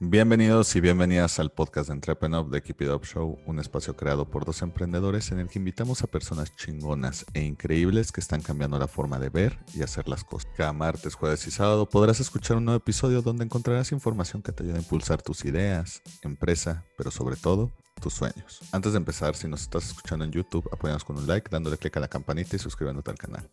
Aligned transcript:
Bienvenidos 0.00 0.76
y 0.76 0.80
bienvenidas 0.80 1.40
al 1.40 1.50
podcast 1.50 1.88
de 1.88 1.94
Entrepreneur 1.94 2.48
de 2.48 2.62
Keep 2.62 2.82
It 2.82 2.88
Up 2.90 3.04
Show, 3.04 3.36
un 3.46 3.58
espacio 3.58 3.96
creado 3.96 4.30
por 4.30 4.44
dos 4.44 4.62
emprendedores 4.62 5.32
en 5.32 5.40
el 5.40 5.48
que 5.48 5.58
invitamos 5.58 6.04
a 6.04 6.06
personas 6.06 6.54
chingonas 6.54 7.26
e 7.34 7.42
increíbles 7.42 8.12
que 8.12 8.20
están 8.20 8.40
cambiando 8.40 8.78
la 8.78 8.86
forma 8.86 9.18
de 9.18 9.28
ver 9.28 9.58
y 9.74 9.82
hacer 9.82 10.08
las 10.08 10.22
cosas. 10.22 10.48
Cada 10.56 10.72
martes, 10.72 11.16
jueves 11.16 11.44
y 11.48 11.50
sábado 11.50 11.88
podrás 11.88 12.20
escuchar 12.20 12.58
un 12.58 12.66
nuevo 12.66 12.78
episodio 12.78 13.22
donde 13.22 13.44
encontrarás 13.44 13.90
información 13.90 14.40
que 14.40 14.52
te 14.52 14.62
ayude 14.62 14.76
a 14.76 14.82
impulsar 14.82 15.20
tus 15.20 15.44
ideas, 15.44 16.00
empresa, 16.22 16.84
pero 16.96 17.10
sobre 17.10 17.34
todo 17.34 17.72
tus 18.00 18.14
sueños. 18.14 18.60
Antes 18.70 18.92
de 18.92 18.98
empezar, 18.98 19.34
si 19.34 19.48
nos 19.48 19.62
estás 19.62 19.88
escuchando 19.88 20.24
en 20.24 20.30
YouTube, 20.30 20.70
apóyanos 20.72 21.02
con 21.02 21.18
un 21.18 21.26
like, 21.26 21.50
dándole 21.50 21.76
click 21.76 21.96
a 21.96 22.00
la 22.00 22.08
campanita 22.08 22.54
y 22.54 22.60
suscribiéndote 22.60 23.10
al 23.10 23.18
canal. 23.18 23.50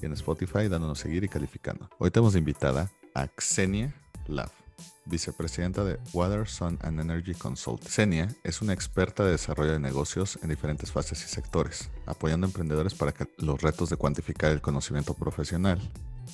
Y 0.00 0.06
en 0.06 0.12
Spotify, 0.14 0.66
dándonos 0.66 0.98
seguir 0.98 1.22
y 1.22 1.28
calificando. 1.28 1.88
Hoy 1.98 2.10
tenemos 2.10 2.34
invitada 2.34 2.90
a 3.14 3.28
Xenia 3.38 3.94
Love 4.26 4.63
vicepresidenta 5.06 5.84
de 5.84 5.98
Water, 6.12 6.48
Sun 6.48 6.78
and 6.82 7.00
Energy 7.00 7.34
Consult. 7.34 7.86
Xenia 7.86 8.28
es 8.42 8.62
una 8.62 8.72
experta 8.72 9.24
de 9.24 9.32
desarrollo 9.32 9.72
de 9.72 9.80
negocios 9.80 10.38
en 10.42 10.48
diferentes 10.48 10.92
fases 10.92 11.24
y 11.24 11.28
sectores, 11.28 11.90
apoyando 12.06 12.46
a 12.46 12.48
emprendedores 12.48 12.94
para 12.94 13.12
que 13.12 13.26
los 13.38 13.60
retos 13.60 13.90
de 13.90 13.96
cuantificar 13.96 14.50
el 14.50 14.60
conocimiento 14.60 15.14
profesional 15.14 15.80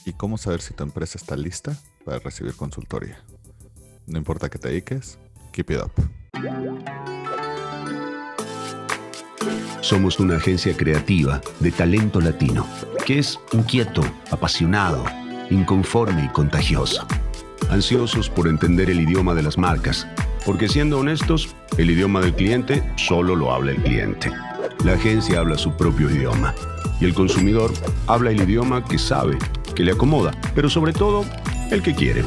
y 0.04 0.12
cómo 0.12 0.38
saber 0.38 0.60
si 0.60 0.74
tu 0.74 0.84
empresa 0.84 1.18
está 1.18 1.36
lista 1.36 1.76
para 2.04 2.18
recibir 2.18 2.54
consultoría. 2.54 3.22
No 4.06 4.18
importa 4.18 4.48
que 4.48 4.58
te 4.58 4.68
dediques, 4.68 5.18
keep 5.52 5.70
it 5.70 5.80
up. 5.82 5.92
Somos 9.80 10.20
una 10.20 10.36
agencia 10.36 10.77
creativa 10.77 11.41
de 11.58 11.72
talento 11.72 12.20
latino, 12.20 12.66
que 13.04 13.18
es 13.18 13.41
inquieto, 13.52 14.02
apasionado, 14.30 15.04
inconforme 15.50 16.27
y 16.27 16.28
contagioso 16.28 17.06
ansiosos 17.69 18.30
por 18.30 18.48
entender 18.48 18.91
el 18.91 19.00
idioma 19.00 19.34
de 19.34 19.42
las 19.42 19.58
marcas, 19.58 20.06
porque 20.44 20.69
siendo 20.69 20.98
honestos, 20.98 21.55
el 21.78 21.91
idioma 21.91 22.20
del 22.20 22.34
cliente 22.34 22.83
solo 22.97 23.36
lo 23.36 23.53
habla 23.53 23.72
el 23.72 23.83
cliente. 23.83 24.30
La 24.84 24.94
agencia 24.94 25.41
habla 25.41 25.58
su 25.58 25.77
propio 25.77 26.11
idioma 26.11 26.55
y 27.00 27.05
el 27.05 27.14
consumidor 27.14 27.72
habla 28.06 28.31
el 28.31 28.41
idioma 28.42 28.84
que 28.84 28.98
sabe, 28.98 29.38
que 29.75 29.84
le 29.84 29.92
acomoda, 29.92 30.33
pero 30.55 30.70
sobre 30.70 30.92
todo 30.92 31.25
el 31.70 31.83
que 31.83 31.94
quiere. 31.94 32.25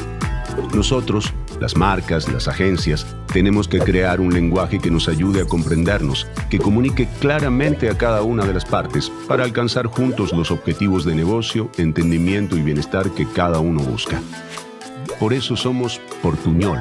Nosotros, 0.73 1.34
las 1.59 1.76
marcas, 1.76 2.31
las 2.31 2.48
agencias, 2.48 3.06
tenemos 3.31 3.67
que 3.67 3.80
crear 3.80 4.22
un 4.22 4.34
lenguaje 4.34 4.78
que 4.78 4.92
nos 4.92 5.08
ayude 5.08 5.42
a 5.42 5.45
comprendernos, 5.45 6.28
que 6.50 6.59
comunique 6.59 7.08
claramente 7.20 7.89
a 7.89 7.98
cada 7.98 8.22
una 8.22 8.45
de 8.45 8.54
las 8.54 8.66
partes 8.66 9.11
para 9.28 9.44
alcanzar 9.44 9.88
juntos 9.88 10.31
los 10.34 10.52
objetivos 10.52 11.06
de 11.06 11.16
negocio, 11.16 11.72
entendimiento 11.78 12.56
y 12.56 12.61
bienestar 12.61 13.09
que 13.11 13.28
cada 13.28 13.59
uno 13.59 13.81
busca. 13.81 14.22
Por 15.24 15.34
eso 15.34 15.56
somos 15.56 16.02
Portuñol, 16.22 16.80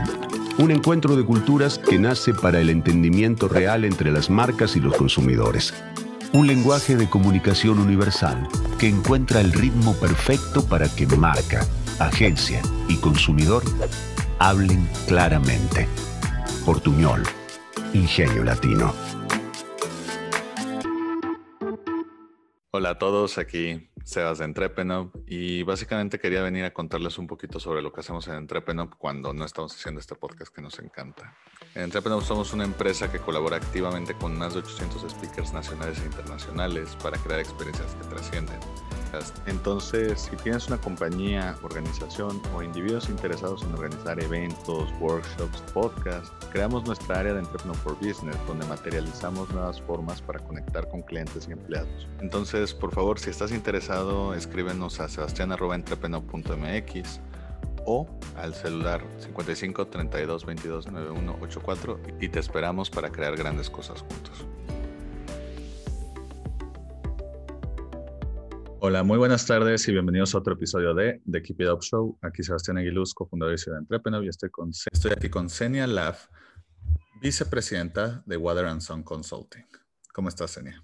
un 0.59 0.73
encuentro 0.73 1.15
de 1.15 1.25
culturas 1.25 1.79
que 1.79 1.97
nace 1.97 2.35
para 2.35 2.59
el 2.59 2.71
entendimiento 2.71 3.47
real 3.47 3.85
entre 3.85 4.11
las 4.11 4.31
marcas 4.31 4.75
y 4.75 4.81
los 4.81 4.97
consumidores. 4.97 5.73
Un 6.33 6.49
lenguaje 6.49 6.97
de 6.97 7.09
comunicación 7.09 7.79
universal 7.79 8.49
que 8.81 8.89
encuentra 8.89 9.41
el 9.41 9.53
ritmo 9.53 9.95
perfecto 9.95 10.67
para 10.67 10.89
que 10.89 11.07
marca, 11.07 11.65
agencia 12.01 12.61
y 12.89 12.97
consumidor 12.97 13.63
hablen 14.41 14.89
claramente. 15.07 15.87
Portuñol, 16.67 17.23
Ingenio 17.95 18.43
Latino. 18.43 19.22
Hola 22.75 22.89
a 22.89 22.99
todos, 22.99 23.37
aquí 23.37 23.91
Sebas 24.03 24.39
de 24.39 24.47
Entrepenop 24.47 25.15
y 25.27 25.63
básicamente 25.63 26.19
quería 26.19 26.41
venir 26.41 26.65
a 26.65 26.73
contarles 26.73 27.19
un 27.19 27.27
poquito 27.27 27.61
sobre 27.61 27.83
lo 27.83 27.93
que 27.93 28.01
hacemos 28.01 28.27
en 28.29 28.35
Entrepenop 28.37 28.95
cuando 28.97 29.35
no 29.35 29.45
estamos 29.45 29.75
haciendo 29.77 30.01
este 30.01 30.15
podcast 30.15 30.55
que 30.55 30.63
nos 30.63 30.79
encanta. 30.79 31.37
En 31.75 31.83
Entrepenop 31.83 32.23
somos 32.23 32.53
una 32.53 32.65
empresa 32.65 33.11
que 33.11 33.19
colabora 33.19 33.57
activamente 33.57 34.15
con 34.15 34.37
más 34.37 34.53
de 34.53 34.61
800 34.61 35.11
speakers 35.11 35.53
nacionales 35.53 36.01
e 36.01 36.07
internacionales 36.07 36.97
para 37.03 37.17
crear 37.19 37.41
experiencias 37.41 37.95
que 37.95 38.09
trascienden 38.09 38.61
entonces, 39.47 40.29
si 40.31 40.37
tienes 40.37 40.69
una 40.69 40.79
compañía, 40.79 41.57
organización 41.63 42.41
o 42.55 42.63
individuos 42.63 43.11
interesados 43.11 43.63
en 43.63 43.75
organizar 43.75 44.23
eventos, 44.23 44.89
workshops, 45.01 45.61
podcasts, 45.73 46.31
creamos 46.51 46.87
nuestra 46.87 47.19
área 47.21 47.35
de 47.35 47.41
Entrepreneur 47.41 47.77
for 47.79 47.95
Business, 47.97 48.37
donde 48.47 48.65
materializamos 48.67 49.51
nuevas 49.51 49.81
formas 49.83 50.23
para 50.23 50.39
conectar 50.41 50.89
con 50.89 51.03
clientes 51.03 51.47
y 51.49 51.53
empleados. 51.53 52.09
Entonces, 52.21 52.73
por 52.73 52.95
favor, 52.95 53.19
si 53.19 53.29
estás 53.31 53.51
interesado, 53.53 54.35
escríbenos 54.35 55.01
a 55.01 55.09
sebastián.entrepreneur.mx 55.09 57.21
o 57.85 58.09
al 58.37 58.55
celular 58.55 59.05
55 59.19 59.87
32 59.87 60.47
22 60.47 60.87
91 60.87 61.39
84 61.41 62.01
y 62.21 62.29
te 62.29 62.39
esperamos 62.39 62.91
para 62.91 63.11
crear 63.11 63.37
grandes 63.37 63.69
cosas 63.71 64.01
juntos. 64.01 64.47
Hola, 68.85 69.05
muy 69.05 69.17
buenas 69.17 69.47
tardes 69.47 69.87
y 69.87 69.93
bienvenidos 69.93 70.35
a 70.35 70.39
otro 70.39 70.55
episodio 70.55 70.93
de 70.93 71.23
The 71.31 71.41
Keep 71.41 71.61
It 71.61 71.69
Up 71.69 71.83
Show. 71.83 72.19
Aquí 72.21 72.43
Sebastián 72.43 72.79
Aguiluz, 72.79 73.15
cofundador 73.15 73.53
de 73.53 73.59
Ciudad 73.59 73.79
Entrepreneur 73.79 74.25
y 74.25 74.29
estoy, 74.29 74.51
con, 74.51 74.71
estoy 74.71 75.13
aquí 75.13 75.31
con 75.31 75.49
Senia 75.49 75.87
Laff, 75.87 76.27
vicepresidenta 77.21 78.25
de 78.27 78.37
Water 78.37 78.65
and 78.67 78.81
Sun 78.81 79.05
Consulting. 79.05 79.65
¿Cómo 80.13 80.29
estás, 80.29 80.51
Senia? 80.51 80.83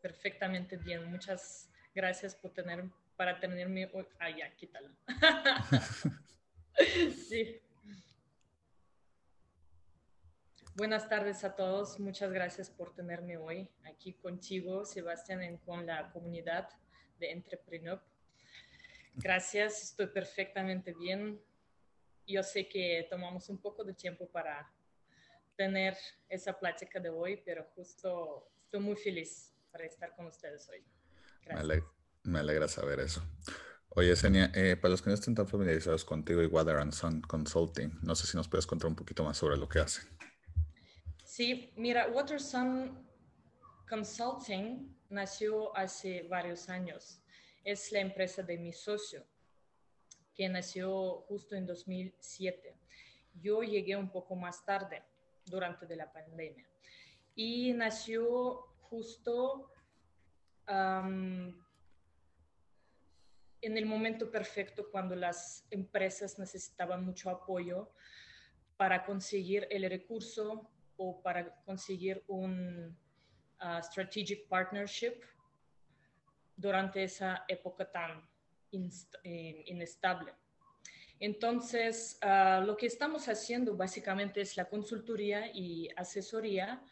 Perfectamente 0.00 0.76
bien. 0.76 1.10
Muchas 1.10 1.68
gracias 1.92 2.36
por 2.36 2.52
tener, 2.52 2.84
para 3.22 3.38
tenerme 3.38 3.88
hoy. 3.92 4.04
Ah, 4.18 4.30
ya, 4.30 4.52
quítalo. 4.56 4.88
sí. 7.28 7.62
Buenas 10.74 11.08
tardes 11.08 11.44
a 11.44 11.54
todos. 11.54 12.00
Muchas 12.00 12.32
gracias 12.32 12.68
por 12.68 12.92
tenerme 12.92 13.36
hoy 13.36 13.70
aquí 13.84 14.14
contigo, 14.14 14.84
Sebastián, 14.84 15.40
en, 15.40 15.58
con 15.58 15.86
la 15.86 16.10
comunidad 16.10 16.68
de 17.20 17.30
Entrepreneur. 17.30 18.02
Gracias, 19.14 19.84
estoy 19.84 20.08
perfectamente 20.08 20.92
bien. 20.92 21.40
Yo 22.26 22.42
sé 22.42 22.68
que 22.68 23.06
tomamos 23.08 23.48
un 23.48 23.58
poco 23.58 23.84
de 23.84 23.94
tiempo 23.94 24.26
para 24.26 24.68
tener 25.54 25.96
esa 26.28 26.58
plática 26.58 26.98
de 26.98 27.10
hoy, 27.10 27.40
pero 27.44 27.62
justo 27.76 28.50
estoy 28.64 28.80
muy 28.80 28.96
feliz 28.96 29.54
para 29.70 29.84
estar 29.84 30.12
con 30.16 30.26
ustedes 30.26 30.68
hoy. 30.68 30.84
Me, 32.24 32.38
alegra, 32.38 32.68
saber 32.68 33.00
eso. 33.00 33.22
Oye, 33.90 34.16
Senia, 34.16 34.50
eh, 34.54 34.76
para 34.76 34.90
los 34.90 35.02
que 35.02 35.10
no 35.10 35.14
estén 35.14 35.34
tan 35.34 35.46
familiarizados 35.46 36.04
contigo 36.04 36.42
y 36.42 36.46
Water 36.46 36.76
and 36.76 36.92
Sun 36.92 37.20
Consulting, 37.22 37.98
no 38.02 38.14
sé 38.14 38.26
si 38.26 38.36
nos 38.36 38.48
puedes 38.48 38.66
contar 38.66 38.88
un 38.88 38.96
poquito 38.96 39.22
más 39.24 39.36
sobre 39.36 39.56
lo 39.56 39.68
que 39.68 39.80
hacen. 39.80 40.08
Sí, 41.24 41.72
mira, 41.76 42.08
Water 42.08 42.40
Sun 42.40 43.06
Consulting 43.88 44.96
nació 45.10 45.76
hace 45.76 46.22
varios 46.22 46.68
años. 46.68 47.20
Es 47.64 47.92
la 47.92 48.00
empresa 48.00 48.42
de 48.42 48.56
mi 48.58 48.72
socio, 48.72 49.24
que 50.34 50.48
nació 50.48 51.20
justo 51.28 51.54
en 51.54 51.66
2007. 51.66 52.76
Yo 53.34 53.62
llegué 53.62 53.96
un 53.96 54.10
poco 54.10 54.34
más 54.34 54.64
tarde, 54.64 55.02
durante 55.46 55.86
de 55.86 55.96
la 55.96 56.12
pandemia. 56.12 56.66
Y 57.34 57.72
nació 57.72 58.66
justo 58.80 59.70
en 63.62 63.78
el 63.78 63.86
momento 63.86 64.30
perfecto 64.30 64.90
cuando 64.90 65.14
las 65.14 65.66
empresas 65.70 66.38
necesitaban 66.38 67.04
mucho 67.04 67.30
apoyo 67.30 67.92
para 68.76 69.04
conseguir 69.04 69.66
el 69.70 69.88
recurso 69.88 70.70
o 70.96 71.22
para 71.22 71.54
conseguir 71.64 72.22
un 72.26 72.96
strategic 73.80 74.48
partnership 74.48 75.20
durante 76.56 77.04
esa 77.04 77.44
época 77.48 77.90
tan 77.90 78.28
eh, 78.72 79.62
inestable. 79.66 80.34
Entonces, 81.20 82.18
ah, 82.22 82.60
lo 82.64 82.76
que 82.76 82.86
estamos 82.86 83.28
haciendo 83.28 83.76
básicamente 83.76 84.40
es 84.40 84.56
la 84.56 84.64
consultoría 84.64 85.46
y 85.54 85.88
asesoría 85.96 86.82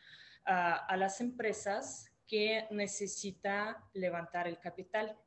ah, 0.44 0.86
a 0.88 0.96
las 0.96 1.20
empresas 1.20 2.12
que 2.28 2.68
necesita 2.70 3.84
levantar 3.92 4.46
el 4.46 4.60
capital 4.60 5.18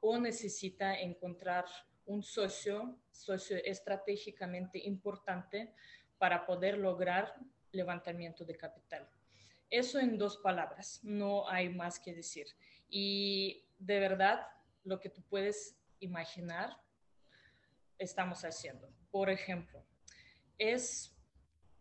o 0.00 0.18
necesita 0.18 0.98
encontrar 1.00 1.64
un 2.06 2.22
socio, 2.22 2.98
socio 3.10 3.56
estratégicamente 3.64 4.78
importante 4.78 5.74
para 6.16 6.46
poder 6.46 6.78
lograr 6.78 7.34
levantamiento 7.72 8.44
de 8.44 8.56
capital. 8.56 9.08
Eso 9.70 9.98
en 9.98 10.16
dos 10.16 10.38
palabras, 10.38 11.00
no 11.02 11.48
hay 11.48 11.68
más 11.68 12.00
que 12.00 12.14
decir. 12.14 12.46
Y 12.88 13.66
de 13.78 14.00
verdad, 14.00 14.46
lo 14.84 14.98
que 14.98 15.10
tú 15.10 15.22
puedes 15.22 15.78
imaginar, 16.00 16.80
estamos 17.98 18.44
haciendo. 18.44 18.90
Por 19.10 19.28
ejemplo, 19.28 19.84
es, 20.56 21.14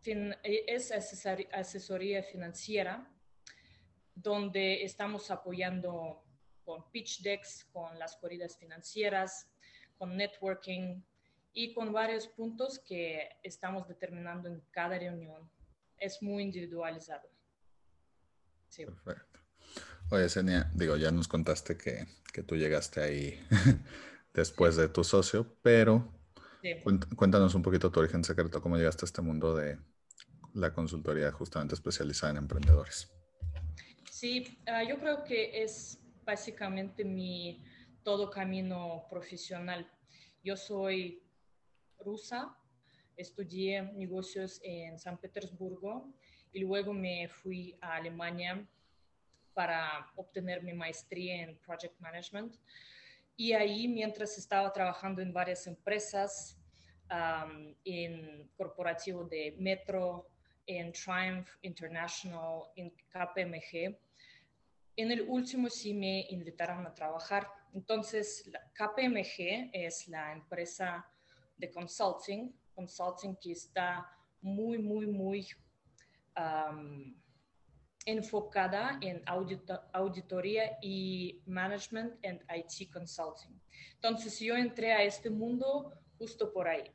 es 0.04 0.92
asesoría 0.92 2.24
financiera 2.24 3.10
donde 4.14 4.84
estamos 4.84 5.32
apoyando 5.32 6.27
con 6.68 6.84
pitch 6.92 7.22
decks, 7.22 7.66
con 7.72 7.98
las 7.98 8.18
corridas 8.18 8.58
financieras, 8.58 9.48
con 9.98 10.18
networking 10.18 11.02
y 11.54 11.74
con 11.74 11.94
varios 11.94 12.28
puntos 12.28 12.78
que 12.78 13.30
estamos 13.42 13.88
determinando 13.88 14.50
en 14.50 14.62
cada 14.70 15.00
reunión. 15.00 15.50
Es 15.98 16.22
muy 16.22 16.44
individualizado. 16.44 17.30
Sí. 18.68 18.86
Perfecto. 18.86 19.40
Oye, 20.12 20.28
Senia, 20.28 20.70
digo, 20.74 20.98
ya 20.98 21.10
nos 21.10 21.30
contaste 21.30 21.78
que, 21.78 22.06
que 22.34 22.44
tú 22.44 22.58
llegaste 22.58 23.00
ahí 23.00 23.40
después 24.34 24.76
de 24.76 24.90
tu 24.90 25.06
socio, 25.06 25.58
pero 25.62 26.14
cuéntanos 27.16 27.56
un 27.56 27.62
poquito 27.62 27.90
tu 27.94 28.02
origen 28.02 28.26
secreto, 28.26 28.62
cómo 28.62 28.76
llegaste 28.76 29.06
a 29.06 29.08
este 29.08 29.22
mundo 29.22 29.56
de 29.56 29.80
la 30.54 30.74
consultoría 30.74 31.32
justamente 31.32 31.76
especializada 31.76 32.32
en 32.32 32.38
emprendedores. 32.40 33.10
Sí, 34.12 34.60
ah, 34.68 34.84
yo 34.84 35.00
creo 35.00 35.24
que 35.24 35.64
es 35.64 36.02
básicamente 36.28 37.06
mi 37.06 37.64
todo 38.04 38.30
camino 38.30 39.08
profesional. 39.10 39.90
Yo 40.44 40.58
soy 40.58 41.24
rusa, 41.98 42.54
estudié 43.16 43.82
negocios 43.94 44.60
en 44.62 45.00
San 45.00 45.18
Petersburgo 45.18 46.14
y 46.52 46.60
luego 46.60 46.94
me 46.94 47.30
fui 47.30 47.78
a 47.80 47.96
Alemania 47.96 48.68
para 49.54 50.12
obtener 50.18 50.62
mi 50.64 50.74
maestría 50.74 51.44
en 51.44 51.58
Project 51.60 51.98
Management. 52.00 52.58
Y 53.38 53.54
ahí, 53.54 53.88
mientras 53.88 54.38
estaba 54.38 54.72
trabajando 54.74 55.22
en 55.22 55.32
varias 55.32 55.66
empresas, 55.66 56.60
en 57.86 58.50
corporativo 58.58 59.24
de 59.24 59.56
Metro, 59.58 60.30
en 60.66 60.92
Triumph 60.92 61.48
International, 61.62 62.64
en 62.76 62.90
KPMG, 62.90 63.98
en 64.98 65.12
el 65.12 65.22
último 65.22 65.70
sí 65.70 65.94
me 65.94 66.26
invitaron 66.30 66.86
a 66.86 66.94
trabajar. 66.94 67.48
Entonces, 67.74 68.50
KPMG 68.74 69.70
es 69.72 70.08
la 70.08 70.34
empresa 70.34 71.08
de 71.56 71.72
consulting, 71.72 72.52
consulting 72.74 73.36
que 73.36 73.52
está 73.52 74.10
muy, 74.42 74.80
muy, 74.80 75.06
muy 75.08 75.48
enfocada 78.06 79.00
en 79.02 79.22
auditoría 79.94 80.78
y 80.82 81.42
management 81.46 82.26
and 82.26 82.42
IT 82.56 82.92
consulting. 82.92 83.60
Entonces 83.96 84.40
yo 84.40 84.56
entré 84.56 84.94
a 84.94 85.04
este 85.04 85.30
mundo 85.30 85.94
justo 86.18 86.52
por 86.52 86.68
ahí. 86.68 86.92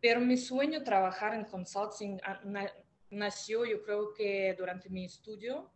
Pero 0.00 0.20
mi 0.20 0.36
sueño 0.36 0.82
trabajar 0.82 1.34
en 1.34 1.44
consulting 1.44 2.18
nació 3.10 3.64
yo 3.64 3.82
creo 3.82 4.12
que 4.12 4.54
durante 4.58 4.90
mi 4.90 5.04
estudio 5.04 5.70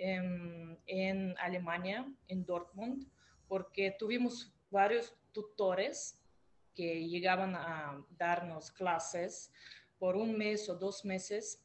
em, 0.00 0.76
en 0.86 1.36
Alemania, 1.38 2.06
en 2.28 2.44
Dortmund, 2.44 3.06
porque 3.46 3.94
tuvimos 3.98 4.52
varios 4.70 5.14
tutores 5.32 6.18
que 6.74 7.06
llegaban 7.06 7.54
a 7.54 8.04
darnos 8.16 8.70
clases 8.70 9.52
por 9.98 10.16
un 10.16 10.36
mes 10.36 10.68
o 10.68 10.74
dos 10.74 11.04
meses 11.04 11.62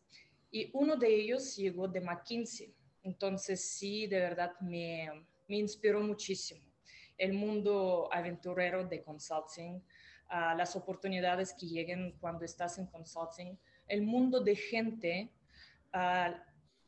y 0.51 0.69
uno 0.73 0.95
de 0.95 1.07
ellos 1.07 1.55
llegó 1.55 1.87
de 1.87 2.01
McKinsey. 2.01 2.73
Entonces 3.03 3.63
sí, 3.63 4.07
de 4.07 4.19
verdad 4.19 4.51
me, 4.59 5.09
me 5.47 5.57
inspiró 5.57 6.01
muchísimo 6.01 6.65
el 7.17 7.33
mundo 7.33 8.09
aventurero 8.11 8.85
de 8.85 9.01
consulting, 9.01 9.75
uh, 9.75 10.57
las 10.57 10.75
oportunidades 10.75 11.53
que 11.53 11.67
lleguen 11.67 12.17
cuando 12.19 12.45
estás 12.45 12.77
en 12.77 12.87
consulting, 12.87 13.57
el 13.87 14.01
mundo 14.01 14.41
de 14.41 14.55
gente, 14.55 15.31
uh, 15.93 16.35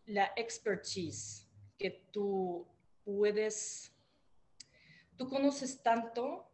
la 0.08 0.32
expertise 0.36 1.48
que 1.78 1.92
tú 2.12 2.66
puedes, 3.04 3.94
tú 5.18 5.30
conoces 5.30 5.82
tanto 5.84 6.50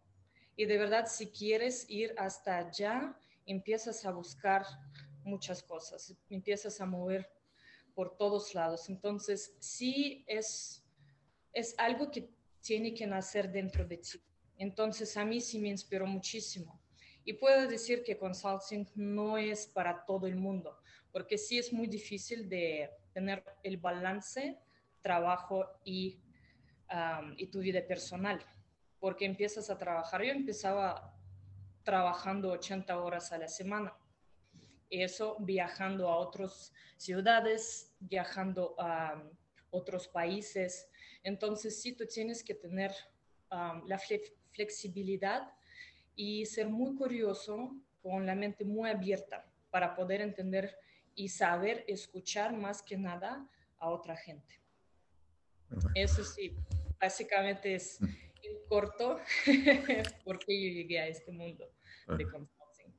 y 0.56 0.66
de 0.66 0.78
verdad 0.78 1.06
si 1.08 1.28
quieres 1.28 1.86
ir 1.90 2.14
hasta 2.18 2.58
allá, 2.58 3.18
empiezas 3.46 4.06
a 4.06 4.12
buscar 4.12 4.66
muchas 5.24 5.64
cosas, 5.64 6.16
empiezas 6.30 6.82
a 6.82 6.86
mover 6.86 7.30
por 7.94 8.18
todos 8.18 8.54
lados. 8.54 8.90
Entonces, 8.90 9.56
sí 9.60 10.24
es, 10.28 10.84
es 11.54 11.76
algo 11.78 12.12
que 12.12 12.30
tiene 12.62 12.94
que 12.94 13.06
nacer 13.06 13.52
dentro 13.52 13.86
de 13.86 13.98
ti. 13.98 14.22
Entonces, 14.58 15.16
a 15.18 15.26
mí 15.26 15.42
sí 15.42 15.60
me 15.60 15.70
inspiró 15.70 16.06
muchísimo. 16.06 16.82
Y 17.26 17.34
puedo 17.34 17.68
decir 17.68 18.04
que 18.04 18.18
consulting 18.18 18.88
no 18.96 19.38
es 19.38 19.68
para 19.68 20.06
todo 20.06 20.28
el 20.28 20.36
mundo, 20.36 20.78
porque 21.12 21.38
sí 21.38 21.58
es 21.58 21.72
muy 21.72 21.88
difícil 21.88 22.50
de 22.50 22.90
tener 23.14 23.44
el 23.64 23.78
balance 23.78 24.58
trabajo 25.02 25.66
y, 25.84 26.20
y 27.38 27.48
tu 27.48 27.60
vida 27.60 27.86
personal, 27.86 28.40
porque 29.00 29.26
empiezas 29.26 29.70
a 29.70 29.78
trabajar. 29.78 30.24
Yo 30.24 30.32
empezaba 30.32 31.14
trabajando 31.84 32.52
80 32.52 32.98
horas 33.00 33.32
a 33.32 33.38
la 33.38 33.48
semana 33.48 33.94
eso 35.02 35.38
viajando 35.40 36.08
a 36.10 36.18
otras 36.18 36.74
ciudades, 36.98 37.96
viajando 38.00 38.76
a 38.78 39.24
otros 39.72 40.08
países. 40.08 40.90
Entonces, 41.24 41.82
sí, 41.82 41.94
tú 41.94 42.06
tienes 42.06 42.44
que 42.44 42.54
tener 42.54 42.92
um, 43.52 43.88
la 43.88 44.00
flexibilidad 44.52 45.52
y 46.16 46.46
ser 46.46 46.70
muy 46.70 46.96
curioso 46.96 47.76
con 48.02 48.26
la 48.26 48.36
mente 48.36 48.66
muy 48.66 48.90
abierta 48.90 49.50
para 49.72 49.96
poder 49.96 50.22
entender 50.22 50.78
y 51.16 51.30
saber 51.30 51.84
escuchar 51.88 52.56
más 52.56 52.82
que 52.82 52.98
nada 52.98 53.48
a 53.80 53.90
otra 53.90 54.16
gente. 54.16 54.62
Eso 55.96 56.24
sí, 56.24 56.56
básicamente 57.00 57.76
es 57.76 58.00
mm. 58.00 58.06
en 58.06 58.68
corto 58.68 59.20
porque 60.26 60.62
yo 60.62 60.74
llegué 60.74 61.00
a 61.00 61.08
este 61.08 61.32
mundo 61.32 61.70
de 62.08 62.26
consulting. 62.26 62.94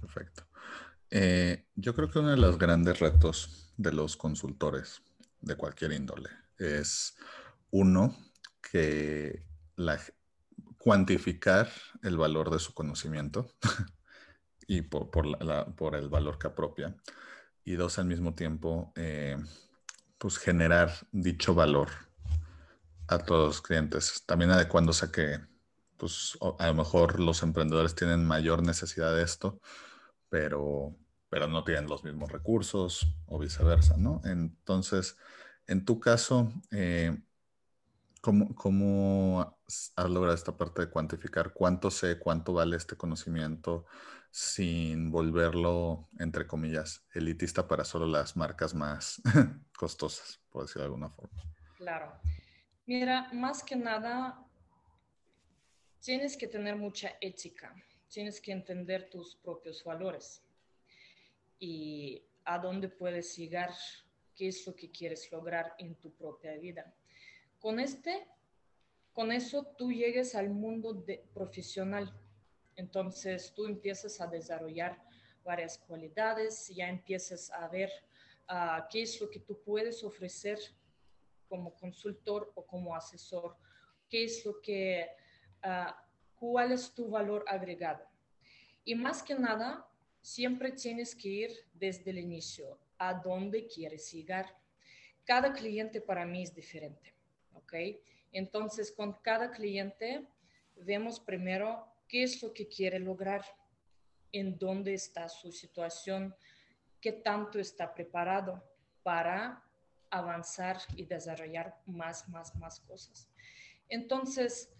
Perfecto. 0.00 0.44
Eh, 1.10 1.66
yo 1.74 1.94
creo 1.94 2.10
que 2.10 2.18
uno 2.18 2.30
de 2.30 2.36
los 2.36 2.58
grandes 2.58 3.00
retos 3.00 3.72
de 3.76 3.92
los 3.92 4.16
consultores 4.16 5.02
de 5.40 5.56
cualquier 5.56 5.92
índole 5.92 6.28
es 6.58 7.16
uno 7.70 8.16
que 8.60 9.42
la, 9.76 9.98
cuantificar 10.78 11.70
el 12.02 12.16
valor 12.16 12.50
de 12.50 12.58
su 12.58 12.74
conocimiento 12.74 13.50
y 14.68 14.82
por, 14.82 15.10
por, 15.10 15.96
el 15.96 16.08
valor 16.08 16.38
que 16.38 16.46
apropia. 16.46 16.94
Y 17.64 17.72
dos, 17.72 17.98
al 17.98 18.04
mismo 18.04 18.34
tiempo, 18.34 18.92
eh, 18.96 19.36
pues 20.18 20.38
generar 20.38 20.92
dicho 21.10 21.54
valor 21.54 21.88
a 23.08 23.18
todos 23.18 23.46
los 23.48 23.62
clientes. 23.62 24.22
También 24.26 24.50
adecuándose 24.50 25.06
a 25.06 25.10
que, 25.10 25.40
pues, 25.96 26.38
a 26.58 26.66
lo 26.68 26.74
mejor 26.74 27.18
los 27.18 27.42
emprendedores 27.42 27.94
tienen 27.94 28.26
mayor 28.26 28.62
necesidad 28.62 29.16
de 29.16 29.22
esto, 29.22 29.58
pero, 30.28 30.94
pero 31.30 31.48
no 31.48 31.64
tienen 31.64 31.88
los 31.88 32.04
mismos 32.04 32.30
recursos 32.30 33.06
o 33.26 33.38
viceversa, 33.38 33.96
¿no? 33.96 34.20
Entonces, 34.24 35.16
en 35.66 35.86
tu 35.86 35.98
caso, 35.98 36.52
eh, 36.70 37.18
¿cómo, 38.20 39.58
has 39.96 40.10
logrado 40.10 40.34
esta 40.34 40.56
parte 40.58 40.82
de 40.82 40.90
cuantificar 40.90 41.54
cuánto 41.54 41.90
sé, 41.90 42.18
cuánto 42.18 42.52
vale 42.52 42.76
este 42.76 42.96
conocimiento 42.96 43.86
sin 44.30 45.10
volverlo, 45.10 46.08
entre 46.18 46.46
comillas, 46.46 47.06
elitista 47.14 47.66
para 47.66 47.84
solo 47.84 48.06
las 48.06 48.36
marcas 48.36 48.74
más 48.74 49.20
costosas, 49.76 50.40
por 50.50 50.62
decirlo 50.62 50.82
de 50.82 50.86
alguna 50.86 51.10
forma? 51.10 51.42
Claro. 51.76 52.20
Mira, 52.86 53.30
más 53.32 53.62
que 53.62 53.76
nada, 53.76 54.44
tienes 56.00 56.36
que 56.36 56.48
tener 56.48 56.76
mucha 56.76 57.12
ética 57.20 57.74
tienes 58.08 58.40
que 58.40 58.52
entender 58.52 59.08
tus 59.10 59.36
propios 59.36 59.84
valores 59.84 60.42
y 61.58 62.22
a 62.44 62.58
dónde 62.58 62.88
puedes 62.88 63.36
llegar, 63.36 63.70
qué 64.34 64.48
es 64.48 64.66
lo 64.66 64.74
que 64.74 64.90
quieres 64.90 65.30
lograr 65.30 65.74
en 65.78 65.94
tu 65.96 66.12
propia 66.14 66.56
vida. 66.56 66.94
Con 67.58 67.80
este, 67.80 68.26
con 69.12 69.32
eso 69.32 69.66
tú 69.76 69.92
llegues 69.92 70.34
al 70.34 70.50
mundo 70.50 70.94
de, 70.94 71.24
profesional. 71.34 72.14
Entonces 72.78 73.52
tú 73.54 73.66
empiezas 73.66 74.20
a 74.20 74.28
desarrollar 74.28 75.02
varias 75.42 75.78
cualidades, 75.78 76.68
ya 76.68 76.88
empiezas 76.88 77.50
a 77.50 77.66
ver 77.66 77.90
ah, 78.46 78.86
qué 78.88 79.02
es 79.02 79.20
lo 79.20 79.28
que 79.28 79.40
tú 79.40 79.60
puedes 79.64 80.04
ofrecer 80.04 80.60
como 81.48 81.74
consultor 81.74 82.52
o 82.54 82.64
como 82.64 82.94
asesor, 82.94 83.56
qué 84.08 84.24
es 84.24 84.44
lo 84.44 84.60
que 84.60 85.08
uh, 85.64 85.90
cuál 86.36 86.70
es 86.70 86.94
tu 86.94 87.08
valor 87.10 87.44
agregado. 87.48 88.06
Y 88.84 88.94
más 88.94 89.24
que 89.24 89.34
nada, 89.34 89.84
siempre 90.20 90.70
tienes 90.70 91.16
que 91.16 91.28
ir 91.28 91.50
desde 91.72 92.10
el 92.10 92.18
inicio 92.18 92.78
a 92.98 93.14
dónde 93.14 93.66
quieres 93.66 94.12
llegar. 94.12 94.56
Cada 95.24 95.52
cliente 95.52 96.00
para 96.00 96.24
mí 96.24 96.44
es 96.44 96.54
diferente, 96.54 97.12
¿ok? 97.54 97.74
Entonces, 98.30 98.92
con 98.92 99.14
cada 99.14 99.50
cliente 99.50 100.28
vemos 100.76 101.18
primero 101.18 101.97
qué 102.08 102.22
es 102.22 102.42
lo 102.42 102.52
que 102.52 102.66
quiere 102.66 102.98
lograr, 102.98 103.44
en 104.32 104.58
dónde 104.58 104.94
está 104.94 105.28
su 105.28 105.52
situación, 105.52 106.34
qué 107.00 107.12
tanto 107.12 107.58
está 107.58 107.94
preparado 107.94 108.62
para 109.02 109.64
avanzar 110.10 110.78
y 110.96 111.04
desarrollar 111.04 111.80
más, 111.86 112.28
más, 112.28 112.54
más 112.56 112.80
cosas. 112.80 113.30
Entonces, 113.88 114.70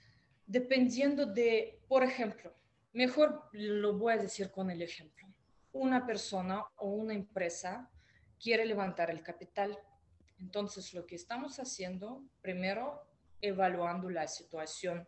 dependiendo 0.46 1.26
de, 1.26 1.80
por 1.88 2.02
ejemplo, 2.02 2.54
mejor 2.92 3.48
lo 3.52 3.96
voy 3.96 4.14
a 4.14 4.18
decir 4.18 4.50
con 4.50 4.70
el 4.70 4.82
ejemplo. 4.82 5.26
Una 5.72 6.06
persona 6.06 6.64
o 6.76 6.90
una 6.90 7.14
empresa 7.14 7.90
quiere 8.42 8.64
levantar 8.64 9.10
el 9.10 9.22
capital. 9.22 9.78
Entonces, 10.38 10.94
lo 10.94 11.06
que 11.06 11.16
estamos 11.16 11.58
haciendo, 11.58 12.24
primero, 12.40 13.06
evaluando 13.40 14.10
la 14.10 14.26
situación. 14.26 15.06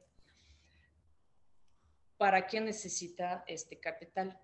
¿Para 2.21 2.47
qué 2.47 2.61
necesita 2.61 3.45
este 3.47 3.81
capital? 3.81 4.39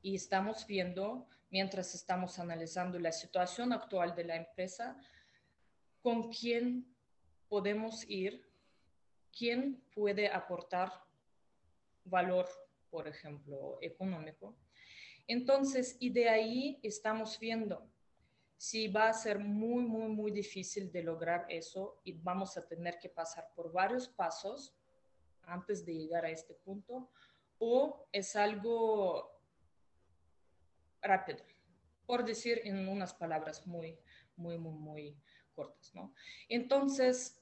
Y 0.00 0.14
estamos 0.14 0.64
viendo, 0.64 1.26
mientras 1.50 1.92
estamos 1.92 2.38
analizando 2.38 3.00
la 3.00 3.10
situación 3.10 3.72
actual 3.72 4.14
de 4.14 4.22
la 4.22 4.36
empresa, 4.36 4.96
con 6.02 6.30
quién 6.30 6.86
podemos 7.48 8.08
ir, 8.08 8.48
quién 9.36 9.82
puede 9.92 10.28
aportar 10.28 10.92
valor, 12.04 12.48
por 12.90 13.08
ejemplo, 13.08 13.78
económico. 13.80 14.56
Entonces, 15.26 15.96
y 15.98 16.10
de 16.10 16.28
ahí 16.28 16.78
estamos 16.84 17.40
viendo 17.40 17.90
si 18.56 18.86
va 18.86 19.08
a 19.08 19.14
ser 19.14 19.40
muy, 19.40 19.82
muy, 19.82 20.06
muy 20.10 20.30
difícil 20.30 20.92
de 20.92 21.02
lograr 21.02 21.44
eso 21.48 22.00
y 22.04 22.12
vamos 22.12 22.56
a 22.56 22.64
tener 22.68 23.00
que 23.00 23.08
pasar 23.08 23.48
por 23.56 23.72
varios 23.72 24.06
pasos 24.06 24.76
antes 25.44 25.84
de 25.84 25.94
llegar 25.94 26.24
a 26.24 26.30
este 26.30 26.54
punto, 26.54 27.10
o 27.58 28.06
es 28.12 28.36
algo 28.36 29.40
rápido, 31.00 31.44
por 32.06 32.24
decir 32.24 32.60
en 32.64 32.88
unas 32.88 33.14
palabras 33.14 33.66
muy, 33.66 33.98
muy, 34.36 34.58
muy, 34.58 34.74
muy 34.74 35.16
cortas, 35.54 35.94
¿no? 35.94 36.14
Entonces, 36.48 37.40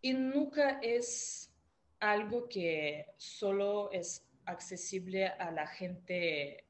y 0.00 0.12
nunca 0.12 0.78
es 0.82 1.52
algo 1.98 2.48
que 2.48 3.14
solo 3.16 3.90
es 3.90 4.26
accesible 4.44 5.26
a 5.26 5.50
la 5.50 5.66
gente 5.66 6.64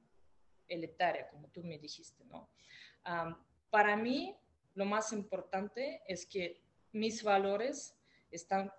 elitaria, 0.68 1.28
como 1.28 1.48
tú 1.48 1.62
me 1.62 1.78
dijiste, 1.78 2.24
¿no? 2.24 2.48
para 3.70 3.96
mí, 3.96 4.36
lo 4.74 4.84
más 4.84 5.12
importante 5.12 6.02
es 6.08 6.26
que 6.26 6.60
mis 6.92 7.22
valores 7.22 7.96
están 8.30 8.72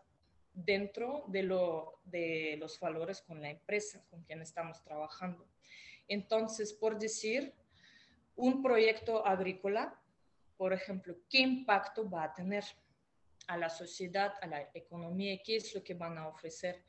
dentro 0.66 1.24
de, 1.28 1.44
lo, 1.44 2.00
de 2.06 2.58
los 2.60 2.80
valores 2.80 3.22
con 3.22 3.42
la 3.42 3.52
empresa 3.52 4.04
con 4.10 4.24
quien 4.24 4.42
estamos 4.42 4.84
trabajando. 4.84 5.48
Entonces, 6.08 6.74
por 6.74 6.98
decir, 6.98 7.54
un 8.36 8.62
proyecto 8.64 9.26
agrícola, 9.26 10.00
por 10.58 10.74
ejemplo, 10.74 11.16
¿qué 11.30 11.40
impacto 11.40 12.10
va 12.10 12.24
a 12.24 12.34
tener 12.34 12.64
a 13.48 13.58
la 13.58 13.70
sociedad, 13.70 14.34
a 14.42 14.48
la 14.48 14.70
economía? 14.74 15.40
¿Qué 15.44 15.58
es 15.58 15.76
lo 15.76 15.84
que 15.84 15.94
van 15.94 16.18
a 16.18 16.28
ofrecer? 16.28 16.84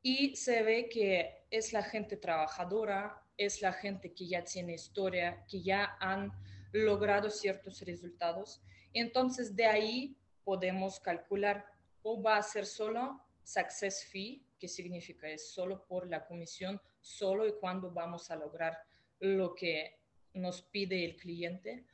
Y 0.00 0.34
se 0.34 0.62
ve 0.62 0.88
que 0.88 1.44
es 1.50 1.72
la 1.72 1.82
gente 1.82 2.16
trabajadora, 2.16 3.22
es 3.36 3.60
la 3.60 3.72
gente 3.72 4.12
que 4.14 4.26
ya 4.26 4.42
tiene 4.42 4.74
historia, 4.74 5.44
que 5.48 5.60
ya 5.60 5.96
han 6.00 6.32
logrado 6.72 7.28
ciertos 7.28 7.82
resultados. 7.82 8.62
Entonces, 8.94 9.54
de 9.54 9.66
ahí 9.66 10.16
podemos 10.44 10.98
calcular 10.98 11.71
o 12.02 12.22
va 12.22 12.36
a 12.36 12.42
ser 12.42 12.66
solo 12.66 13.20
success 13.42 14.04
fee, 14.04 14.44
que 14.58 14.68
significa 14.68 15.28
es 15.28 15.50
solo 15.50 15.84
por 15.86 16.08
la 16.08 16.24
comisión, 16.24 16.80
solo 17.00 17.46
y 17.46 17.54
cuando 17.58 17.90
vamos 17.90 18.30
a 18.30 18.36
lograr 18.36 18.78
lo 19.20 19.54
que 19.54 19.98
nos 20.34 20.62
pide 20.62 21.04
el 21.04 21.16
cliente, 21.16 21.84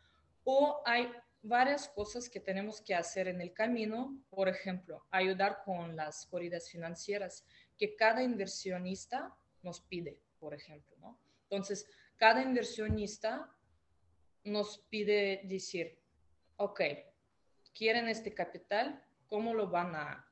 o 0.44 0.82
hay 0.84 1.10
varias 1.42 1.88
cosas 1.88 2.28
que 2.28 2.40
tenemos 2.40 2.80
que 2.80 2.94
hacer 2.94 3.28
en 3.28 3.40
el 3.40 3.52
camino, 3.52 4.18
por 4.30 4.48
ejemplo, 4.48 5.06
ayudar 5.10 5.62
con 5.64 5.96
las 5.96 6.26
corridas 6.26 6.70
financieras 6.70 7.44
que 7.76 7.96
cada 7.96 8.22
inversionista 8.22 9.34
nos 9.62 9.80
pide, 9.80 10.20
por 10.38 10.54
ejemplo, 10.54 10.96
¿no? 10.98 11.18
Entonces, 11.44 11.86
cada 12.16 12.42
inversionista 12.42 13.54
nos 14.44 14.78
pide 14.90 15.42
decir, 15.44 15.98
ok, 16.56 16.80
quieren 17.72 18.08
este 18.08 18.34
capital, 18.34 19.04
¿cómo 19.28 19.54
lo 19.54 19.68
van 19.68 19.94
a 19.94 20.26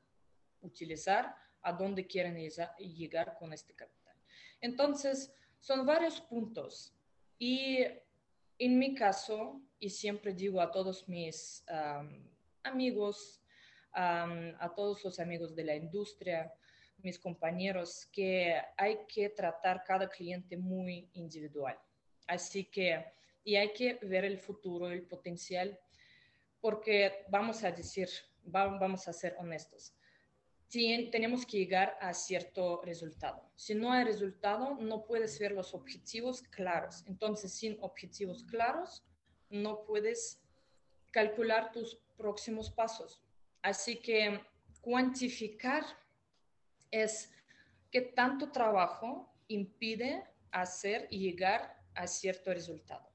utilizar? 0.61 1.35
¿A 1.61 1.73
dónde 1.73 2.05
quieren 2.05 2.35
llegar 2.77 3.37
con 3.37 3.53
este 3.53 3.73
capital? 3.73 4.15
Entonces, 4.59 5.33
son 5.59 5.85
varios 5.85 6.19
puntos. 6.21 6.93
Y 7.37 7.79
en 8.57 8.79
mi 8.79 8.95
caso, 8.95 9.61
y 9.79 9.89
siempre 9.89 10.33
digo 10.33 10.59
a 10.61 10.71
todos 10.71 11.07
mis 11.07 11.63
amigos, 12.63 13.41
a 13.93 14.73
todos 14.75 15.03
los 15.03 15.19
amigos 15.19 15.55
de 15.55 15.63
la 15.63 15.75
industria, 15.75 16.53
mis 17.03 17.19
compañeros 17.19 18.07
que 18.11 18.59
hay 18.75 18.99
que 19.07 19.29
tratar 19.29 19.83
cada 19.83 20.09
cliente 20.09 20.57
muy 20.57 21.09
individual. 21.13 21.77
Así 22.25 22.65
que, 22.65 23.05
y 23.43 23.55
hay 23.55 23.71
que 23.71 23.99
ver 24.01 24.25
el 24.25 24.39
futuro, 24.39 24.89
el 24.89 25.03
potencial, 25.03 25.79
porque 26.59 27.25
vamos 27.29 27.63
a 27.63 27.71
decir, 27.71 28.09
vamos 28.47 29.07
a 29.07 29.13
ser 29.13 29.35
honestos, 29.39 29.93
tenemos 30.69 31.45
que 31.45 31.57
llegar 31.57 31.97
a 32.01 32.13
cierto 32.13 32.81
resultado. 32.83 33.49
Si 33.55 33.73
no 33.73 33.91
hay 33.91 34.03
resultado, 34.03 34.75
no 34.75 35.05
puedes 35.05 35.39
ver 35.39 35.53
los 35.53 35.73
objetivos 35.73 36.41
claros. 36.41 37.03
Entonces, 37.07 37.53
sin 37.53 37.77
objetivos 37.81 38.43
claros, 38.43 39.03
no 39.49 39.83
puedes 39.85 40.41
calcular 41.11 41.71
tus 41.71 41.95
próximos 42.17 42.69
pasos. 42.69 43.21
Así 43.61 43.99
que 43.99 44.41
cuantificar 44.81 45.83
es 46.91 47.31
qué 47.91 48.01
tanto 48.01 48.51
trabajo 48.51 49.33
impide 49.47 50.23
hacer 50.51 51.07
y 51.09 51.19
llegar 51.19 51.81
a 51.95 52.07
cierto 52.07 52.53
resultado, 52.53 53.09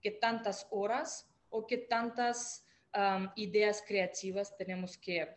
qué 0.00 0.10
tantas 0.10 0.66
horas 0.70 1.28
o 1.48 1.66
qué 1.66 1.78
tantas 1.78 2.64
ideas 3.36 3.82
creativas 3.86 4.56
tenemos 4.56 4.96
que 4.96 5.28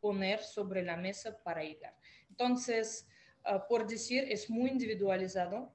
poner 0.00 0.40
sobre 0.42 0.82
la 0.82 0.96
mesa 0.96 1.36
para 1.42 1.62
llegar. 1.62 1.94
Entonces, 2.28 3.06
ah, 3.44 3.66
por 3.66 3.86
decir, 3.86 4.24
es 4.28 4.48
muy 4.48 4.70
individualizado, 4.70 5.72